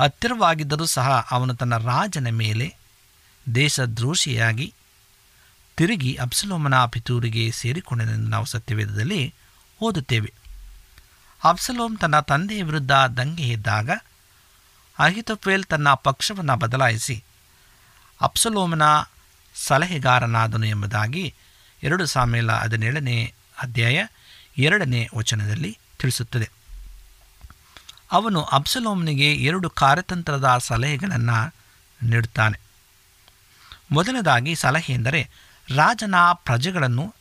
ಹತ್ತಿರವಾಗಿದ್ದರೂ 0.00 0.86
ಸಹ 0.86 1.28
ಅವನು 1.30 1.54
ತನ್ನ 1.54 1.76
ರಾಜನ 1.76 2.28
ಮೇಲೆ 2.30 2.76
ದೇಶದ್ರೋಷಿಯಾಗಿ 3.54 4.74
ತಿರುಗಿ 5.76 6.14
ಅಬ್ಸಲೋಮನ 6.14 6.84
ಪಿತೂರಿಗೆ 6.84 7.50
ಸೇರಿಕೊಂಡನೆಂದು 7.50 8.30
ನಾವು 8.30 8.44
ಸತ್ಯವೇದದಲ್ಲಿ 8.44 9.34
ಓದುತ್ತೇವೆ. 9.80 10.32
ಅಬ್ಸಲೋಮ್ 11.44 11.98
ತನ್ನ 11.98 12.20
ತಂದೆಯ 12.20 12.62
ವಿರುದ್ಧ 12.62 12.92
ದಂಗೆ 12.92 13.48
ಎದ್ದಾಗ 13.48 13.90
ಅಹಿತೋಫೇಲ್ 14.98 15.64
ತನ್ನ 15.64 15.94
ಪಕ್ಷವನ್ನು 15.94 16.56
ಬದಲಾಯಿಸಿ 16.56 17.24
ಅಬ್ಸಲೋಮನ 18.20 18.82
ಸಲಹೆಗಾರನಾದನು 19.54 20.66
ಎಂಬುದಾಗಿ 20.66 21.34
ಎರಡು 21.82 22.06
ಸಾಮೇಲ 22.06 22.52
ಹದಿನೇಳನೇ 22.52 23.34
ಅಧ್ಯಾಯ 23.62 24.06
ಎರಡನೇ 24.58 25.08
ವಚನದಲ್ಲಿ 25.14 25.78
ತಿಳಿಸುತ್ತದೆ. 25.98 26.50
ಅವನು 28.12 28.42
ಅಬ್ಸಲೋಮನಿಗೆ 28.42 29.34
ಎರಡು 29.34 29.70
ಕಾರ್ಯತಂತ್ರದ 29.70 30.58
ಸಲಹೆಗಳನ್ನು 30.58 31.54
ನೀಡುತ್ತಾನೆ. 32.02 32.71
ಮೊದಲನೇದಾಗಿ 33.92 34.54
ಸಲಹೆ 34.54 34.92
ಎಂದರೆ 34.92 35.30
ರಾಜನ 35.74 36.14
ಪ್ರಜೆಗಳನ್ನು 36.32 37.14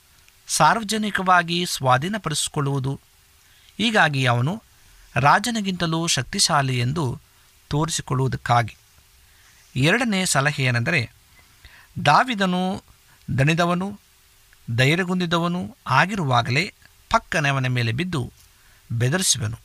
ಸಾರ್ವಜನಿಕವಾಗಿ 0.48 1.66
ಸ್ವಾಧೀನಪಡಿಸಿಕೊಳ್ಳುವುದು. 1.66 3.00
ಹೀಗಾಗಿ 3.78 4.26
ಅವನು 4.26 4.64
ರಾಜನಿಗಿಂತಲೂ 5.16 6.08
ಶಕ್ತಿಶಾಲಿ 6.08 6.80
ಎಂದು 6.80 7.20
ತೋರಿಸಿಕೊಳ್ಳುವುದಕ್ಕಾಗಿ. 7.68 8.78
ಎರಡನೇ 9.76 10.26
ಸಲಹೆ 10.26 10.64
ಏನೆಂದರೆ 10.64 11.14
ದಾವಿದನು 12.06 12.84
ದಣಿದವನು 13.38 14.00
ಧೈರ್ಯಗುಂದಿದವನು 14.78 15.78
ಆಗಿರುವಾಗಲೇ 15.88 16.74
ಪಕ್ಕನವನ 17.10 17.68
ಮೇಲೆ 17.68 17.92
ಬಿದ್ದು 17.92 18.34
ಬೆದರಿಸುವನು. 18.92 19.60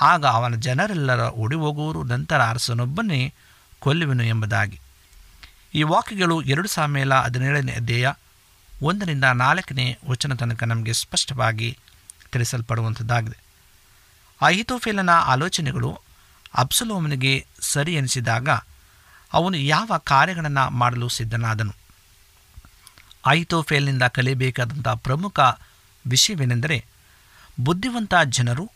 ಆಗ 0.00 0.26
ಅವನ 0.26 0.54
ಜನರೆಲ್ಲರ 0.54 1.20
ಓಡಿ 1.20 1.56
ಹೋಗುವರು, 1.56 2.02
ನಂತರ 2.02 2.40
ಅರಸನೊಬ್ಬನೇ 2.40 3.34
ಕೊಲ್ಲುವೆನು 3.80 4.22
ಎಂಬುದಾಗಿ. 4.22 4.80
ಈ 5.74 5.82
ವಾಕ್ಯಗಳು 5.82 6.42
ಎರಡು 6.42 6.68
ಸಾಮೇಲ 6.68 7.14
ಹದಿನೇಳನೇ 7.14 7.72
ಅಧ್ಯಾಯ, 7.72 8.12
ಒಂದರಿಂದ 8.82 9.24
ನಾಲ್ಕನೇ 9.24 9.98
ವಚನ 10.08 10.34
ತನಕ 10.34 10.62
ನಮಗೆ 10.62 10.92
ಸ್ಪಷ್ಟವಾಗಿ 10.92 11.78
ತಿಳಿಸಲ್ಪಡುವಂಥದ್ದಾಗಿದೆ. 12.32 13.36
ಅಹಿತೋಫೇಲನ 14.40 15.10
ಆಲೋಚನೆಗಳು 15.10 16.00
ಅಬ್ಸಲೋಮನಿಗೆ 16.54 17.46
ಸರಿ 17.60 17.94
ಎನಿಸಿದಾಗ 17.94 18.48
ಅವನು 19.32 19.56
ಯಾವ 19.56 19.98
ಕಾರ್ಯಗಳನ್ನು 20.04 20.70
ಮಾಡಲು 20.70 21.08
ಸಿದ್ಧನಾದನು. 21.08 21.74
ಅಹಿತೋಫೇಲ್ನಿಂದ 23.26 24.02
ಕಲಿಯಬೇಕಾದಂಥ 24.02 24.88
ಪ್ರಮುಖ 24.88 25.40
ವಿಷಯವೇನೆಂದರೆ, 26.06 26.84
ಬುದ್ಧಿವಂತ 27.60 28.14
ಜನರು 28.24 28.70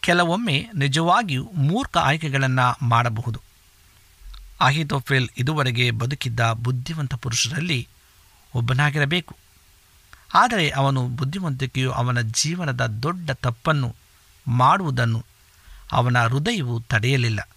ಕೆಲವೊಮ್ಮೆ 0.00 0.68
ನಿಜವಾಗಿಯೂ 0.74 1.50
ಮೂರ್ಖ 1.54 1.96
ಆಯ್ಕೆಗಳನ್ನು 1.96 2.86
ಮಾಡಬಹುದು. 2.88 3.47
ಅಹಿತೋಫೇಲ್ 4.60 5.28
ಇದುವರೆಗೆ 5.38 5.90
ಬದುಕಿದ್ದ 5.90 6.52
ಬುದ್ಧಿವಂತ 6.52 7.14
ಪುರುಷರಲ್ಲಿ 7.14 7.88
ಒಬ್ಬನಾಗಿರಬೇಕು. 8.54 9.36
ಆದರೆ 10.34 10.70
ಅವನು 10.70 11.08
ಬುದ್ಧಿವಂತಿಕೆಯು 11.08 11.92
ಅವನ 11.92 12.20
ಜೀವನದ 12.20 12.86
ದೊಡ್ಡ 12.86 13.30
ತಪ್ಪನ್ನು 13.30 13.94
ಮಾಡುವುದನ್ನು 14.48 15.24
ಅವನ 15.92 16.26
ಹೃದಯವು 16.26 16.80
ತಡೆಯಲಿಲ್ಲ. 16.80 17.48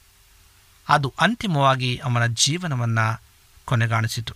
ಅದು 0.89 1.13
ಅಂತಿಮವಾಗಿ 1.21 1.97
ಅವನ 1.97 2.25
ಜೀವನವನ್ನು 2.25 3.21
ಕೊನೆಗಾಣಿಸಿತು. 3.65 4.33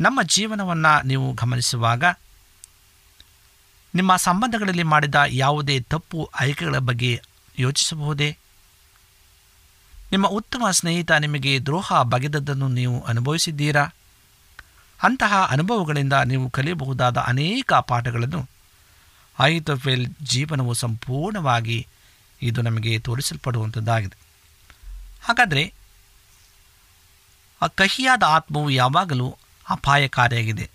ನಮ್ಮ 0.00 0.22
ಜೀವನವನ್ನು 0.22 1.06
ನೀವು 1.06 1.32
ಗಮನಿಸುವಾಗ 1.32 2.04
ನಿಮ್ಮ 3.94 4.16
ಸಂಬಂಧಗಳಲ್ಲಿ 4.16 4.82
ಮಾಡಿದ 4.82 5.14
ಯಾವುದೇ 5.28 5.80
ತಪ್ಪು 5.80 6.30
ಆಯ್ಕೆಗಳ 6.40 6.78
ಬಗ್ಗೆ 6.78 7.22
ಯೋಚಿಸಬಹುದೇ? 7.58 8.38
ನಿಮ್ಮ 10.12 10.26
ಉತ್ತಮ 10.26 10.62
ಸ್ನೇಹಿತ 10.70 11.10
ನಿಮಗೆ 11.10 11.58
ದ್ರೋಹ 11.60 12.02
ಬಗೆದದ್ದನ್ನು 12.02 12.68
ನೀವು 12.68 13.00
ಅನುಭವಿಸಿದ್ದೀರಾ? 13.00 13.86
ಅಂತಹ 15.02 15.48
ಅನುಭವಗಳಿಂದ 15.50 16.12
ನೀವು 16.12 16.50
ಕಲಿಯಬಹುದಾದ 16.50 17.16
ಅನೇಕ 17.16 17.72
ಪಾಠಗಳನ್ನು 17.72 18.48
ಐತೋಫೆಲ್ 19.40 20.06
ಜೀವನವು 20.22 20.74
ಸಂಪೂರ್ಣವಾಗಿ 20.74 21.86
ಇದು 22.42 22.62
ನಮಗೆ 22.62 22.98
ತೋರಿಸಲ್ಪಡುವಂಥದ್ದಾಗಿದೆ. 22.98 24.16
ಹಾಗಾದರೆ, 25.22 25.74
ಆ 27.62 27.66
ಕಹಿಯಾದ 27.66 28.22
ಆತ್ಮವು 28.22 28.70
ಯಾವಾಗಲೂ 28.70 29.36
ಅಪಾಯಕಾರಿಯಾಗಿದೆ? 29.70 30.70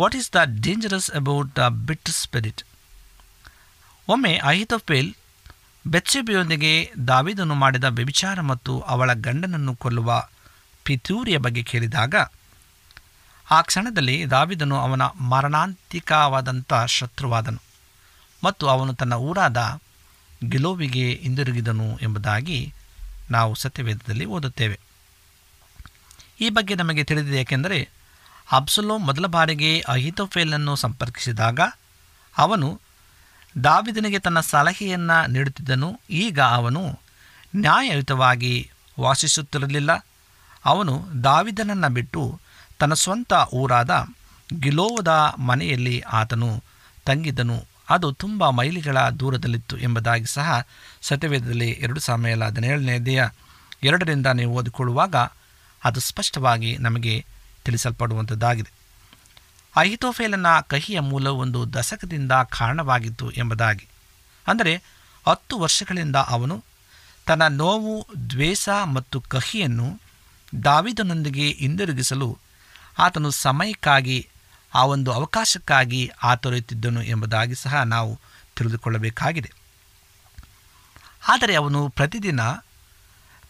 What 0.00 0.16
is 0.16 0.32
the 0.32 0.36
dangerous 0.60 1.10
about 1.10 1.56
the 1.56 1.58
bitter 1.58 2.08
spirit 2.08 2.62
ಒಮ್ಮೆ 4.08 4.36
ಅಹಿತೋಫೇಲ್ 4.36 5.14
ಬೆಚ್ಚೆಬೆಯೊಂದಿಗೆ 5.86 6.92
ದಾವಿದನು 7.08 7.54
ಮಾಡಿದ 7.54 7.84
ವ್ಯಭಿಚಾರ 7.84 8.40
ಮತ್ತು 8.40 8.80
ಅವಳ 8.80 9.12
ಗಂಡನನ್ನು 9.12 9.76
ಕೊಲ್ಲುವ 9.76 10.28
ಪಿತೂರಿಯ 10.84 11.38
ಬಗ್ಗೆ 11.38 11.62
ಕೇಳಿದಾಗ, 11.62 12.14
ಆ 13.50 13.62
ಕ್ಷಣದಲ್ಲಿ 13.62 14.30
ದಾವಿದನು 14.30 14.80
ಅವನ 14.80 15.02
ಮರಣಾಂತಿಕವಾದಂಥ 15.02 16.72
ಶತ್ರುವಾದನು 16.86 17.60
ಮತ್ತು 18.44 18.68
ಅವನು 18.68 18.94
ತನ್ನ 18.94 19.12
ಊರಾದ 19.12 19.80
ಗಿಲೋವಿಗೆ 20.48 21.12
ಹಿಂದಿರುಗಿದನು 21.12 21.98
ಎಂಬುದಾಗಿ 22.02 22.74
ನಾವು 23.30 23.54
ಸತ್ಯವೇದದಲ್ಲಿ 23.54 24.24
ಓದುತ್ತೇವೆ. 24.24 24.80
ಈ 26.40 26.50
ಬಗ್ಗೆ 26.50 26.74
ನಮಗೆ 26.74 27.04
ತಿಳಿದಿದೆ 27.04 27.40
ಏಕೆಂದರೆ 27.40 27.88
ಅಬ್ಸಲೋ 28.52 28.98
ಮೊದಲ 28.98 29.26
ಬಾರಿಗೆ 29.26 29.80
ಅಹಿತೋಫೇಲನ್ನು 29.80 30.76
ಸಂಪರ್ಕಿಸಿದಾಗ 30.76 31.60
ಅವನು 32.38 32.80
ದಾವಿದನಿಗೆ 33.64 34.18
ತನ್ನ 34.18 34.40
ಸಲಹೆಯನ್ನು 34.40 35.30
ನೀಡುತ್ತಿದ್ದನು. 35.30 36.00
ಈಗ 36.10 36.40
ಅವನು 36.40 36.98
ನ್ಯಾಯಯುತವಾಗಿ 37.56 38.70
ವಾಸಿಸುತ್ತಿರಲಿಲ್ಲ. 39.00 40.06
ಅವನು 40.64 41.08
ದಾವಿದನನ್ನು 41.24 41.88
ಬಿಟ್ಟು 41.88 42.40
ತನ್ನ 42.78 42.94
ಸ್ವಂತ 42.94 43.32
ಊರಾದ 43.52 44.06
ಗಿಲೋವದ 44.60 45.08
ಮನೆಯಲ್ಲಿ 45.38 46.00
ಆತನು 46.00 46.62
ತಂಗಿದ್ದನು. 47.06 47.64
ಅದು 47.90 48.12
ತುಂಬ 48.12 48.50
ಮೈಲಿಗಳ 48.50 49.08
ದೂರದಲ್ಲಿತ್ತು 49.08 49.78
ಎಂಬುದಾಗಿ 49.78 50.26
ಸಹ 50.26 50.66
ಸತ್ಯವೇದದಲ್ಲಿ 51.02 51.70
ಎರಡು 51.70 52.00
ಸಮಯಲ 52.00 52.44
ಹದಿನೇಳನೇ 52.44 52.98
ದೇಹ 52.98 53.24
ಎರಡರಿಂದ 53.82 54.26
ನೀವು 54.26 54.54
ಓದಿಕೊಳ್ಳುವಾಗ 54.54 55.16
ಅದು 55.84 56.00
ಸ್ಪಷ್ಟವಾಗಿ 56.00 56.78
ನಮಗೆ 56.78 57.24
ತಿಳಿಸಲ್ಪಡುವಂಥದ್ದಾಗಿದೆ 57.64 58.79
ಅಹಿತೋಫೇಲನ 59.76 60.46
ಕಹಿಯ 60.60 61.00
ಮೂಲ 61.00 61.26
ಒಂದು 61.26 61.72
ದಶಕದಿಂದ 61.72 62.32
ಕಾರಣವಾಗಿತ್ತು 62.32 63.30
ಎಂಬುದಾಗಿ. 63.30 63.88
ಅಂದರೆ, 64.46 64.82
ಹತ್ತು 65.28 65.58
ವರ್ಷಗಳಿಂದ 65.58 66.16
ಅವನು 66.16 66.64
ತನ್ನ 67.26 67.46
ನೋವು, 67.46 68.06
ದ್ವೇಷ 68.30 68.68
ಮತ್ತು 68.84 69.20
ಕಹಿಯನ್ನು 69.20 70.00
ದಾವಿದನೊಂದಿಗೆ 70.64 71.50
ಹಿಂದಿರುಗಿಸಲು 71.50 72.38
ಆತನು 72.98 73.30
ಸಮಯಕ್ಕಾಗಿ, 73.30 74.28
ಆ 74.74 74.84
ಒಂದು 74.84 75.12
ಅವಕಾಶಕ್ಕಾಗಿ 75.12 76.10
ಆತೊರೆಯುತ್ತಿದ್ದನು 76.22 77.02
ಎಂಬುದಾಗಿ 77.02 77.54
ಸಹ 77.54 77.82
ನಾವು 77.82 78.20
ತಿಳಿದುಕೊಳ್ಳಬೇಕಾಗಿದೆ. 78.56 79.52
ಆದರೆ 81.28 81.54
ಅವನು 81.54 81.88
ಪ್ರತಿದಿನ 81.88 82.40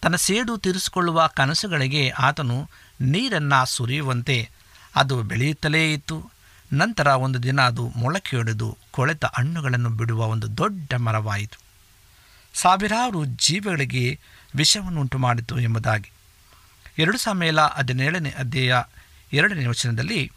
ತನ್ನ 0.01 0.15
ಸೇಡು 0.15 0.57
ತೀರಿಸಿಕೊಳ್ಳುವ 0.57 1.27
ಕನಸುಗಳಿಗೆ 1.27 2.09
ಆತನು 2.09 2.69
ನೀರನ್ನು 3.01 3.65
ಸುರಿಯುವಂತೆ 3.65 4.49
ಅದು 4.95 5.23
ಬೆಳೆಯುತ್ತಲೇ 5.23 5.93
ಇತ್ತು. 5.93 6.31
ನಂತರ 6.73 7.07
ಒಂದು 7.07 7.43
ದಿನ 7.43 7.61
ಅದು 7.61 7.91
ಮೊಳಕೆಯೊಡೆದು 7.95 8.77
ಕೊಳೆತ 8.91 9.25
ಹಣ್ಣುಗಳನ್ನು 9.25 9.89
ಬಿಡುವ 9.89 10.27
ಒಂದು 10.27 10.57
ದೊಡ್ಡ 10.57 10.93
ಮರವಾಯಿತು. 10.93 11.59
ಸಾವಿರಾರು 12.53 13.25
ಜೀವಗಳಿಗೆ 13.25 14.19
ವಿಷವನ್ನುಂಟು 14.55 15.17
ಮಾಡಿತು 15.17 15.59
ಎಂಬುದಾಗಿ. 15.59 16.11
ಎರಡು 16.97 17.17
ಸಮಯಲ 17.17 17.61
ಹದಿನೇಳನೇ 17.61 18.29
ಅಧ್ಯಾಯ 18.29 18.83
ಎರಡನೇ 19.33 19.65
ವಚನದಲ್ಲಿ 19.65 20.31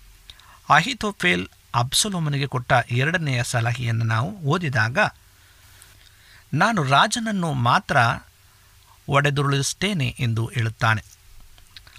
ಅಹಿತೋಫೇಲ್ 0.71 1.49
ಅಬ್ಸಲೋಮನಿಗೆ 1.75 2.47
ಕೊಟ್ಟ 2.47 2.73
ಎರಡನೆಯ 2.91 3.45
ಸಲಹೆಯನ್ನು 3.45 4.05
ನಾವು 4.05 4.39
ಓದಿದಾಗ, 4.39 4.99
ನಾನು 6.55 6.83
ರಾಜನನ್ನು 6.83 7.53
ಮಾತ್ರ 7.53 7.97
ಒಡೆದುರುಳಿಸುತ್ತೇನೆ 9.09 10.17
ಎಂದು 10.19 10.47
ಹೇಳುತ್ತಾನೆ. 10.47 11.14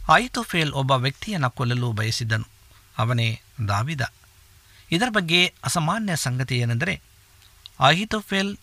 ಅಹಿತೋಫೇಲ್ 0.09 0.73
ಒಬ್ಬ 0.73 0.91
ವ್ಯಕ್ತಿಯನ್ನು 0.91 1.49
ಕೊಲ್ಲಲು 1.49 1.91
ಬಯಸಿದ್ದನು. 1.91 2.47
ಅವನೇ 2.97 3.41
ದಾವಿದ. 3.67 4.01
ಇದರ 4.91 5.07
ಬಗ್ಗೆ 5.09 5.53
ಅಸಾಮಾನ್ಯ 5.63 6.15
ಸಂಗತಿ 6.15 6.57
ಏನೆಂದರೆ 6.57 7.01
ಅಹಿತೋಫೇಲ್ 7.79 8.57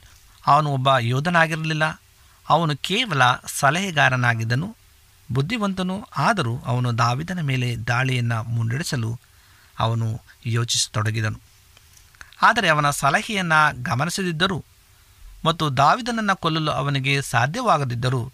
ಅವನು 0.46 0.70
ಒಬ್ಬ 0.70 0.98
ಯೋಧನಾಗಿರಲಿಲ್ಲ. 0.98 2.02
ಅವನು 2.48 2.76
ಕೇವಲ 2.76 3.22
ಸಲಹೆಗಾರನಾಗಿದ್ದನು. 3.46 4.76
ಬುದ್ಧಿವಂತನು, 5.32 6.08
ಆದರೂ 6.16 6.58
ಅವನು 6.58 6.98
ದಾವಿದನ 6.98 7.40
ಮೇಲೆ 7.40 7.76
ದಾಳಿಯನ್ನು 7.76 8.42
ಮುನ್ನಡೆಸಲು 8.42 9.20
ಅವನು 9.78 10.20
ಯೋಚಿಸತೊಡಗಿದನು. 10.46 11.40
ಆದರೆ 12.42 12.68
ಅವನ 12.68 12.90
ಸಲಹೆಯನ್ನು 12.90 13.82
ಗಮನಿಸದಿದ್ದರೂ 13.82 14.64
ಮತ್ತು 15.44 15.76
ದಾವಿದನನ್ನು 15.76 16.36
ಕೊಲ್ಲಲು 16.36 16.70
ಅವನಿಗೆ 16.70 17.22
ಸಾಧ್ಯವಾಗದಿದ್ದರೂ 17.22 18.32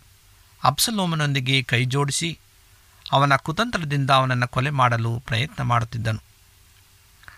ಅಪ್ಸಲೋಮನೊಂದಿಗೆ 0.65 1.63
ಕೈಜೋಡಿಸಿ 1.63 2.39
ಅವನ 3.13 3.37
ಕುತಂತ್ರದಿಂದ 3.37 4.11
ಅವನನ್ನು 4.11 4.49
ಕೊಲೆ 4.49 4.71
ಮಾಡಲು 4.71 5.13
ಪ್ರಯತ್ನ 5.21 5.63
ಮಾಡುತ್ತಿದ್ದನು. 5.63 6.21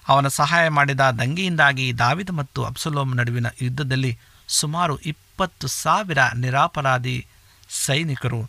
ಅವನ 0.09 0.29
ಸಹಾಯ 0.29 0.69
ಮಾಡಿದ 0.69 1.01
ದಂಗೆಯಿಂದಾಗಿ 1.01 1.87
ದಾವಿದ್ 1.99 2.31
ಮತ್ತು 2.31 2.61
ಅಬ್ಸಲೋಮ್ 2.65 3.17
ನಡುವಿನ 3.17 3.47
ಯುದ್ಧದಲ್ಲಿ 3.63 4.13
ಸುಮಾರು 4.49 4.95
ಇಪ್ಪತ್ತು 4.99 5.67
ಸಾವಿರ 5.67 6.19
ನಿರಾಪರಾಧಿ 6.35 7.27
ಸೈನಿಕರು 7.71 8.41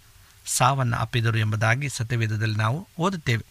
ಸಾವನ್ನು 0.46 0.98
ಅಪ್ಪಿದರು 0.98 1.38
ಎಂಬುದಾಗಿ 1.38 1.90
ಸತ್ಯವೇದದಲ್ಲಿ 1.90 2.58
ನಾವು 2.58 2.88
ಓದುತ್ತೇವೆ. 3.00 3.46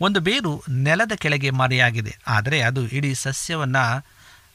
ಒಂದು 0.00 0.20
ಬೇರು 0.20 0.52
ನೆಲದ 0.70 1.12
ಕೆಳಗೆ 1.16 1.50
ಮರೆಯಾಗಿದೆ, 1.50 2.12
ಆದರೆ 2.28 2.58
ಅದು 2.60 2.82
ಇಡೀ 2.88 3.14
ಸಸ್ಯವನ್ನು 3.14 3.84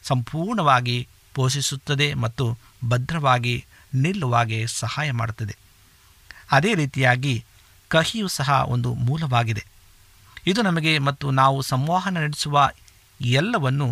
ಸಂಪೂರ್ಣವಾಗಿ 0.03 0.97
ಪೋಷಿಸುತ್ತದೆ 1.33 2.13
ಮತ್ತು 2.13 2.45
ಭದ್ರವಾಗಿ 2.89 3.65
ನಿಲ್ಲುವಾಗೆ 3.93 4.59
ಸಹಾಯ 4.67 5.11
ಮಾಡುತ್ತದೆ. 5.11 5.55
ಅದೇ 6.51 6.73
ರೀತಿಯಾಗಿ 6.73 7.45
ಕಹಿಯು 7.95 8.27
ಸಹ 8.27 8.49
ಒಂದು 8.67 8.93
ಮೂಲವಾಗಿದೆ. 8.93 9.63
ಇದು 10.47 10.62
ನಮಗೆ 10.62 10.93
ಮತ್ತು 10.99 11.31
ನಾವು 11.31 11.62
ಸಂವಹನ 11.62 12.17
ನಡೆಸುವ 12.17 12.69
ಎಲ್ಲವನ್ನು 13.21 13.88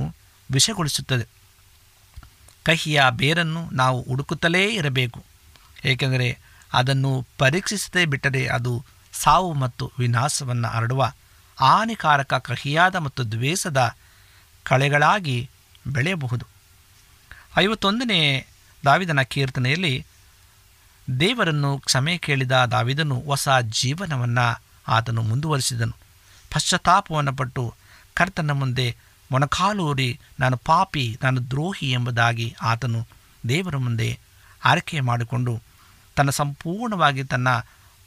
ವಿಷಗೊಳಿಸುತ್ತದೆ 0.52 1.26
ಕಹಿಯ 2.64 3.04
ಬೇರನ್ನು 3.10 3.62
ನಾವು 3.72 4.02
ಹುಡುಕುತ್ತಲೇ 4.02 4.64
ಇರಬೇಕು. 4.74 5.24
ಏಕೆಂದರೆ 5.86 6.28
ಅದನ್ನು 6.74 7.12
ಪರೀಕ್ಷಿಸದೇ 7.38 8.06
ಬಿಟ್ಟರೆ 8.06 8.48
ಅದು 8.48 8.86
ಸಾವು 9.14 9.54
ಮತ್ತು 9.54 9.92
ವಿನಾಶವನ್ನು 10.00 10.68
ಹರಡುವ 10.68 11.12
ಹಾನಿಕಾರಕ 11.60 12.34
ಕಹಿಯಾದ 12.34 12.96
ಮತ್ತು 12.96 13.32
ದ್ವೇಷದ 13.32 13.96
ಕಳೆಗಳಾಗಿ 14.64 15.38
ಬೆಳೆಯಬಹುದು. 15.88 16.46
ಐವತ್ತೊಂದನೇ 17.58 18.22
ದಾವಿದನ 18.86 19.22
ಕೀರ್ತನೆಯಲ್ಲಿ 19.22 20.06
ದೇವರನ್ನು 21.20 21.78
ಕ್ಷಮೆ 21.78 22.18
ಕೇಳಿದ 22.18 22.52
ದಾವಿದನು 22.52 23.20
ಹೊಸ 23.20 23.48
ಜೀವನವನ್ನು 23.62 24.64
ಆತನು 24.88 25.22
ಮುಂದುವರಿಸಿದನು. 25.22 25.92
ಪಶ್ಚಾತ್ತಾಪವನ್ನು 26.54 27.34
ಪಟ್ಟು 27.34 27.74
ಕರ್ತನ 28.14 28.52
ಮುಂದೆ 28.52 28.96
ಮೊಣಕಾಲೂರಿ 29.32 30.20
ನಾನು 30.40 30.58
ಪಾಪಿ, 30.58 31.20
ನಾನು 31.24 31.50
ದ್ರೋಹಿ 31.50 31.92
ಎಂಬುದಾಗಿ 31.92 32.56
ಆತನು 32.62 33.08
ದೇವರ 33.50 33.78
ಮುಂದೆ 33.78 34.20
ಆರೈಕೆ 34.66 35.00
ಮಾಡಿಕೊಂಡು 35.00 35.62
ತನ್ನ 36.16 36.30
ಸಂಪೂರ್ಣವಾಗಿ 36.30 37.24
ತನ್ನ 37.24 37.48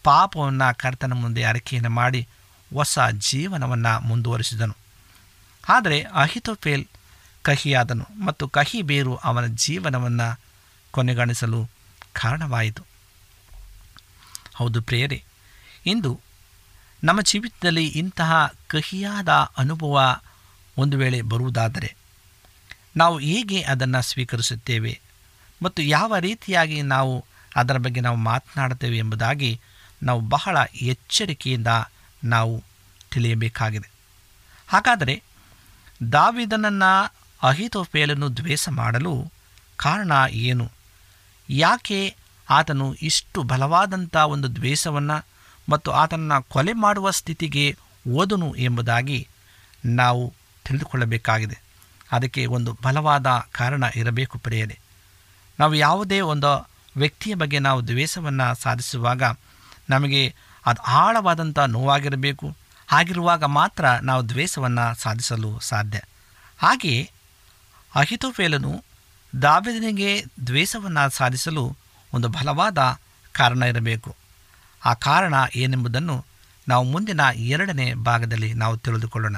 ಪಾಪವನ್ನು 0.05 0.79
ಕರ್ತನ 0.79 1.13
ಮುಂದೆ 1.13 1.43
ಆರೈಕೆಯನ್ನು 1.43 1.91
ಮಾಡಿ 1.91 2.29
ಹೊಸ 2.75 2.99
ಜೀವನವನ್ನು 3.19 4.01
ಮುಂದುವರಿಸಿದನು. 4.01 4.77
ಆದರೆ 5.69 6.03
ಅಹಿತೋಫೇಲ್ 6.03 6.87
ಕಹಿಯಾದನು 7.43 8.25
ಮತ್ತು 8.25 8.49
ಕಹಿ 8.49 8.83
ಬೇರು 8.83 9.17
ಅವನ 9.17 9.47
ಜೀವನವನ್ನು 9.47 10.41
ಕೊನೆಗಾಣಿಸಲು 10.91 11.76
ಕಾರಣವಾಯಿತು. 12.17 12.83
ಹೌದು 14.55 14.83
ಪ್ರಿಯರೇ, 14.83 15.25
ಇಂದು 15.87 16.21
ನಮ್ಮ 17.05 17.21
ಜೀವಿತದಲ್ಲಿ 17.21 17.87
ಇಂತಹ 17.87 18.33
ಕಹಿಯಾದ 18.67 19.29
ಅನುಭವ 19.59 20.21
ಒಂದು 20.79 20.99
ವೇಳೆ 20.99 21.23
ಬರುವುದಾದರೆ 21.23 21.97
ನಾವು 22.97 23.19
ಹೇಗೆ 23.19 23.63
ಅದನ್ನು 23.63 24.03
ಸ್ವೀಕರಿಸುತ್ತೇವೆ 24.03 25.01
ಮತ್ತು 25.63 25.83
ಯಾವ 25.83 26.17
ರೀತಿಯಾಗಿ 26.17 26.83
ನಾವು 26.83 27.25
ಅದರ 27.57 27.77
ಬಗ್ಗೆ 27.77 28.01
ನಾವು 28.01 28.17
ಮಾತನಾಡುತ್ತೇವೆ 28.17 28.99
ಎಂಬುದಾಗಿ 28.99 29.61
ನಾವು 30.03 30.21
ಬಹಳ 30.21 30.57
ಎಚ್ಚರಿಕೆಯಿಂದ 30.83 31.67
ನಾವು 32.25 32.65
ತಿಳಿಯಬೇಕಾಗಿದೆ. 33.11 33.91
ಹಾಗಾದರೆ 34.69 35.23
ದಾವಿದನನ್ನು 36.13 36.93
ಅಹಿತೋಪೇಲನ್ನು 37.43 38.37
ದ್ವೇಷ 38.37 38.69
ಮಾಡಲು 38.69 39.33
ಕಾರಣ 39.77 40.13
ಏನು? 40.31 40.76
ಯಾಕೆ 41.51 42.17
ಆತನು 42.51 42.95
ಇಷ್ಟು 42.95 43.43
ಬಲವಾದಂಥ 43.43 44.17
ಒಂದು 44.17 44.57
ದ್ವೇಷವನ್ನು 44.57 45.27
ಮತ್ತು 45.69 45.91
ಆತನನ್ನು 45.91 46.43
ಕೊಲೆ 46.43 46.73
ಮಾಡುವ 46.73 47.11
ಸ್ಥಿತಿಗೆ 47.11 47.77
ಓದನು 48.09 48.55
ಎಂಬುದಾಗಿ 48.55 49.29
ನಾವು 49.85 50.35
ತಿಳಿದುಕೊಳ್ಳಬೇಕಾಗಿದೆ. 50.65 51.63
ಅದಕ್ಕೆ 52.13 52.47
ಒಂದು 52.47 52.79
ಬಲವಾದ 52.83 53.27
ಕಾರಣ 53.53 53.85
ಇರಬೇಕು 53.95 54.39
ಪ್ರಿಯರೇ. 54.39 54.79
ನಾವು 55.61 55.75
ಯಾವುದೇ 55.75 56.21
ಒಂದು 56.21 56.71
ವ್ಯಕ್ತಿಯ 56.97 57.35
ಬಗ್ಗೆ 57.35 57.59
ನಾವು 57.59 57.87
ದ್ವೇಷವನ್ನು 57.87 58.55
ಸಾಧಿಸುವಾಗ 58.55 59.23
ನಮಗೆ 59.91 60.35
ಅದು 60.67 60.83
ಆಳವಾದಂಥ 60.83 61.59
ನೋವಾಗಿರಬೇಕು. 61.59 62.57
ಹಾಗಿರುವಾಗ 62.87 63.45
ಮಾತ್ರ 63.45 63.89
ನಾವು 63.89 64.29
ದ್ವೇಷವನ್ನು 64.29 64.95
ಸಾಧಿಸಲು 64.95 65.61
ಸಾಧ್ಯ. 65.61 66.01
ಹಾಗೆಯೇ 66.59 67.11
ಅಹಿತೋಫೇಲನು 67.95 68.85
ದಾವಿದನಿಗೆ 69.43 70.25
ದ್ವೇಷವನ್ನು 70.47 71.11
ಸಾಧಿಸಲು 71.11 71.77
ಒಂದು 72.15 72.29
ಬಲವಾದ 72.29 72.99
ಕಾರಣ 73.33 73.63
ಇರಬೇಕು. 73.63 74.17
ಆ 74.85 74.95
ಕಾರಣ 74.95 75.35
ಏನೆಂಬುದನ್ನು 75.55 76.25
ನಾವು 76.69 76.85
ಮುಂದಿನ 76.85 77.21
ಎರಡನೇ 77.35 77.95
ಭಾಗದಲ್ಲಿ 77.95 78.55
ನಾವು 78.55 78.77
ತಿಳಿದುಕೊಳ್ಳೋಣ. 78.77 79.37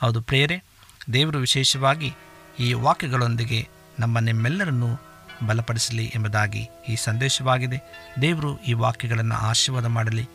ಹೌದು 0.00 0.22
ಪ್ರೇರೆ 0.22 0.64
ದೇವರು 1.12 1.38
ವಿಶೇಷವಾಗಿ 1.38 2.14
ಈ 2.58 2.72
ವಾಕ್ಯಗಳೊಂದಿಗೆ 2.72 3.68
ನಮ್ಮ 3.98 4.18
ನಿಮ್ಮೆಲ್ಲರನ್ನು 4.18 5.00
ಬಲಪಡಿಸಲಿ 5.46 6.12
ಎಂಬುದಾಗಿ 6.14 6.68
ಈ 6.88 6.96
ಸಂದೇಶವಾಗಿದೆ. 6.96 8.08
ದೇವರು 8.22 8.58
ಈ 8.58 8.72
ವಾಕ್ಯಗಳನ್ನು 8.72 9.34
ಆಶೀರ್ವಾದ 9.34 9.84
ಮಾಡಲಿ. 9.84 10.28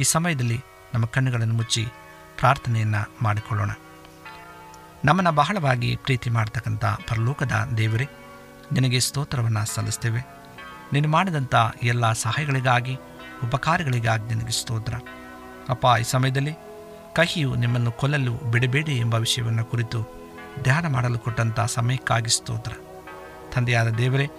ಈ 0.00 0.02
ಸಮಯದಲ್ಲಿ 0.02 0.60
ನಮ್ಮ 0.94 1.06
ಕಣ್ಣುಗಳನ್ನು 1.06 1.54
ಮುಚ್ಚಿ 1.54 1.86
ಪ್ರಾರ್ಥನೆಯನ್ನು 2.38 3.16
ಮಾಡಿಕೊಳ್ಳೋಣ. 3.22 3.70
ನಮ್ಮನ್ನು 5.04 5.32
ಬಹಳವಾಗಿ 5.32 5.96
ಪ್ರೀತಿ 5.96 6.30
ಮಾಡ್ತಕ್ಕಂಥ 6.30 6.84
ಪರಲೋಕದ 6.84 7.68
ದೇವರೇ 7.76 8.08
ನಿನಗೆ 8.72 9.00
ಸ್ತೋತ್ರವನ್ನು 9.00 9.74
ಸಲ್ಲಿಸ್ತೇವೆ. 9.74 10.20
ನೀನು 10.92 11.08
ಮಾಡಿದಂಥ 11.08 11.54
ಎಲ್ಲ 11.82 12.12
ಸಹಾಯಗಳಿಗಾಗಿ, 12.12 12.98
ಉಪಕಾರಗಳಿಗಾಗಿ 13.44 14.34
ನಿನಗೆ 14.34 14.52
ಸ್ತೋತ್ರ. 14.52 14.94
ಅಪ್ಪ, 15.68 15.86
ಈ 16.00 16.02
ಸಮಯದಲ್ಲಿ 16.02 16.52
ಕಹಿಯು 17.14 17.54
ನಿಮ್ಮನ್ನು 17.54 17.92
ಕೊಲ್ಲಲು 17.92 18.32
ಬಿಡಬೇಡಿ 18.32 18.98
ಎಂಬ 18.98 19.14
ವಿಷಯವನ್ನು 19.14 19.64
ಕುರಿತು 19.64 20.22
ಧ್ಯಾನ 20.62 20.86
ಮಾಡಲು 20.86 21.18
ಕೊಟ್ಟಂಥ 21.18 21.60
ಸಮಯಕ್ಕಾಗಿ 21.60 22.30
ಸ್ತೋತ್ರ. 22.30 22.72
ತಂದೆಯಾದ 23.54 23.88
ದೇವರೇ, 23.88 24.30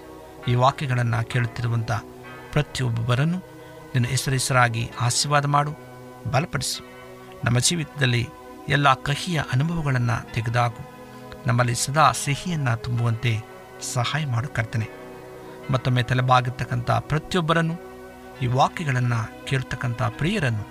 ಈ 0.48 0.56
ವಾಕ್ಯಗಳನ್ನು 0.56 1.30
ಕೇಳುತ್ತಿರುವಂಥ 1.30 1.91
ಪ್ರತಿಯೊಬ್ಬರನ್ನು 2.52 3.38
ನಿನ್ನ 3.93 4.08
ಹೆಸರೆಸರಾಗಿ 4.08 4.91
ಆಶೀರ್ವಾದ 5.02 5.46
ಮಾಡು, 5.46 5.72
ಬಲಪಡಿಸಿ. 6.32 6.86
ನಮ್ಮ 7.43 7.60
ಜೀವಿತದಲ್ಲಿ 7.60 8.30
ಎಲ್ಲ 8.69 8.93
ಕಹಿಯ 8.93 9.41
ಅನುಭವಗಳನ್ನು 9.54 10.34
ತೆಗೆದಾಕು 10.34 10.93
ನಮ್ಮಲ್ಲಿ 11.48 11.76
ಸದಾ 11.76 12.12
ಸಿಹಿಯನ್ನು 12.12 12.84
ತುಂಬುವಂತೆ 12.84 13.53
ಸಹಾಯ 13.84 14.26
ಮಾಡು 14.26 14.48
ಕರ್ತನೆ. 14.48 14.89
ಮತ್ತೊಮ್ಮೆ 15.72 16.04
ತಲೆಬಾಗಿರ್ತಕ್ಕಂಥ 16.04 16.91
ಪ್ರತಿಯೊಬ್ಬರನ್ನು, 16.91 17.76
ಈ 18.41 18.48
ವಾಕ್ಯಗಳನ್ನು 18.48 19.46
ಕೇಳ್ತಕ್ಕಂಥ 19.46 20.02
ಪ್ರಿಯರನ್ನು 20.02 20.65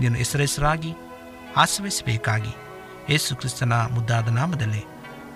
ನೀನು 0.00 0.14
ಹೆಸರೆಸರಾಗಿ 0.14 0.92
ಆಶ್ರಯಿಸಬೇಕಾಗಿ 1.56 2.52
ಯೇಸು 3.08 3.36
ಕ್ರಿಸ್ತನ 3.36 3.72
ಮುದ್ದಾದ 3.72 4.28
ನಾಮದಲ್ಲಿ 4.28 4.84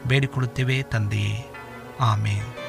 ಬೇಡಿಕೊಳ್ಳುತ್ತೇವೆ 0.07 0.83
ತಂದೆಯೇ. 0.83 1.47
ಆಮೇಲೆ 2.01 2.64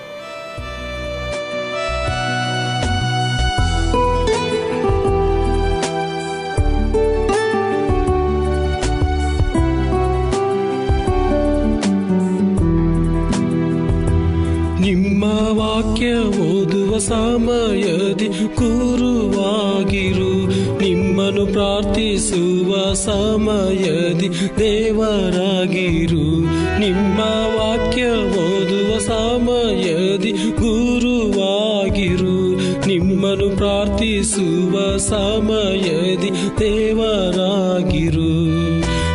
ಸಮಯದಿ 17.35 18.55
ಕೂರುವಾಗಿರು. 18.55 20.51
ನಿಮ್ಮನ್ನು 20.81 21.45
ಪ್ರಾರ್ಥಿಸುವ 21.45 22.93
ಸಮಯದಿ 22.93 24.29
ದೇವರಾಗಿರು. 24.59 26.45
ನಿಮ್ಮ 26.79 27.19
ವಾಕ್ಯ 27.55 28.27
ಓದುವ 28.27 28.99
ಸಮಯದಿ 28.99 30.31
ಗುರುವಾಗಿರು. 30.31 32.61
ನಿಮ್ಮನ್ನು 32.87 33.57
ಪ್ರಾರ್ಥಿಸುವ 33.57 34.97
ಸಮಯದಿ 34.97 36.59
ದೇವರಾಗಿರು. 36.59 38.33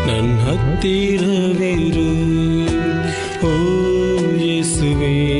ನನ್ನ 0.06 0.38
ಹತ್ತಿರವಿರು. 0.38 2.10
ಓ 3.46 3.48
ಯೇಸುವೆ. 4.36 5.39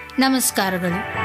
ನಮಸ್ಕಾರಗಳು. 0.21 1.20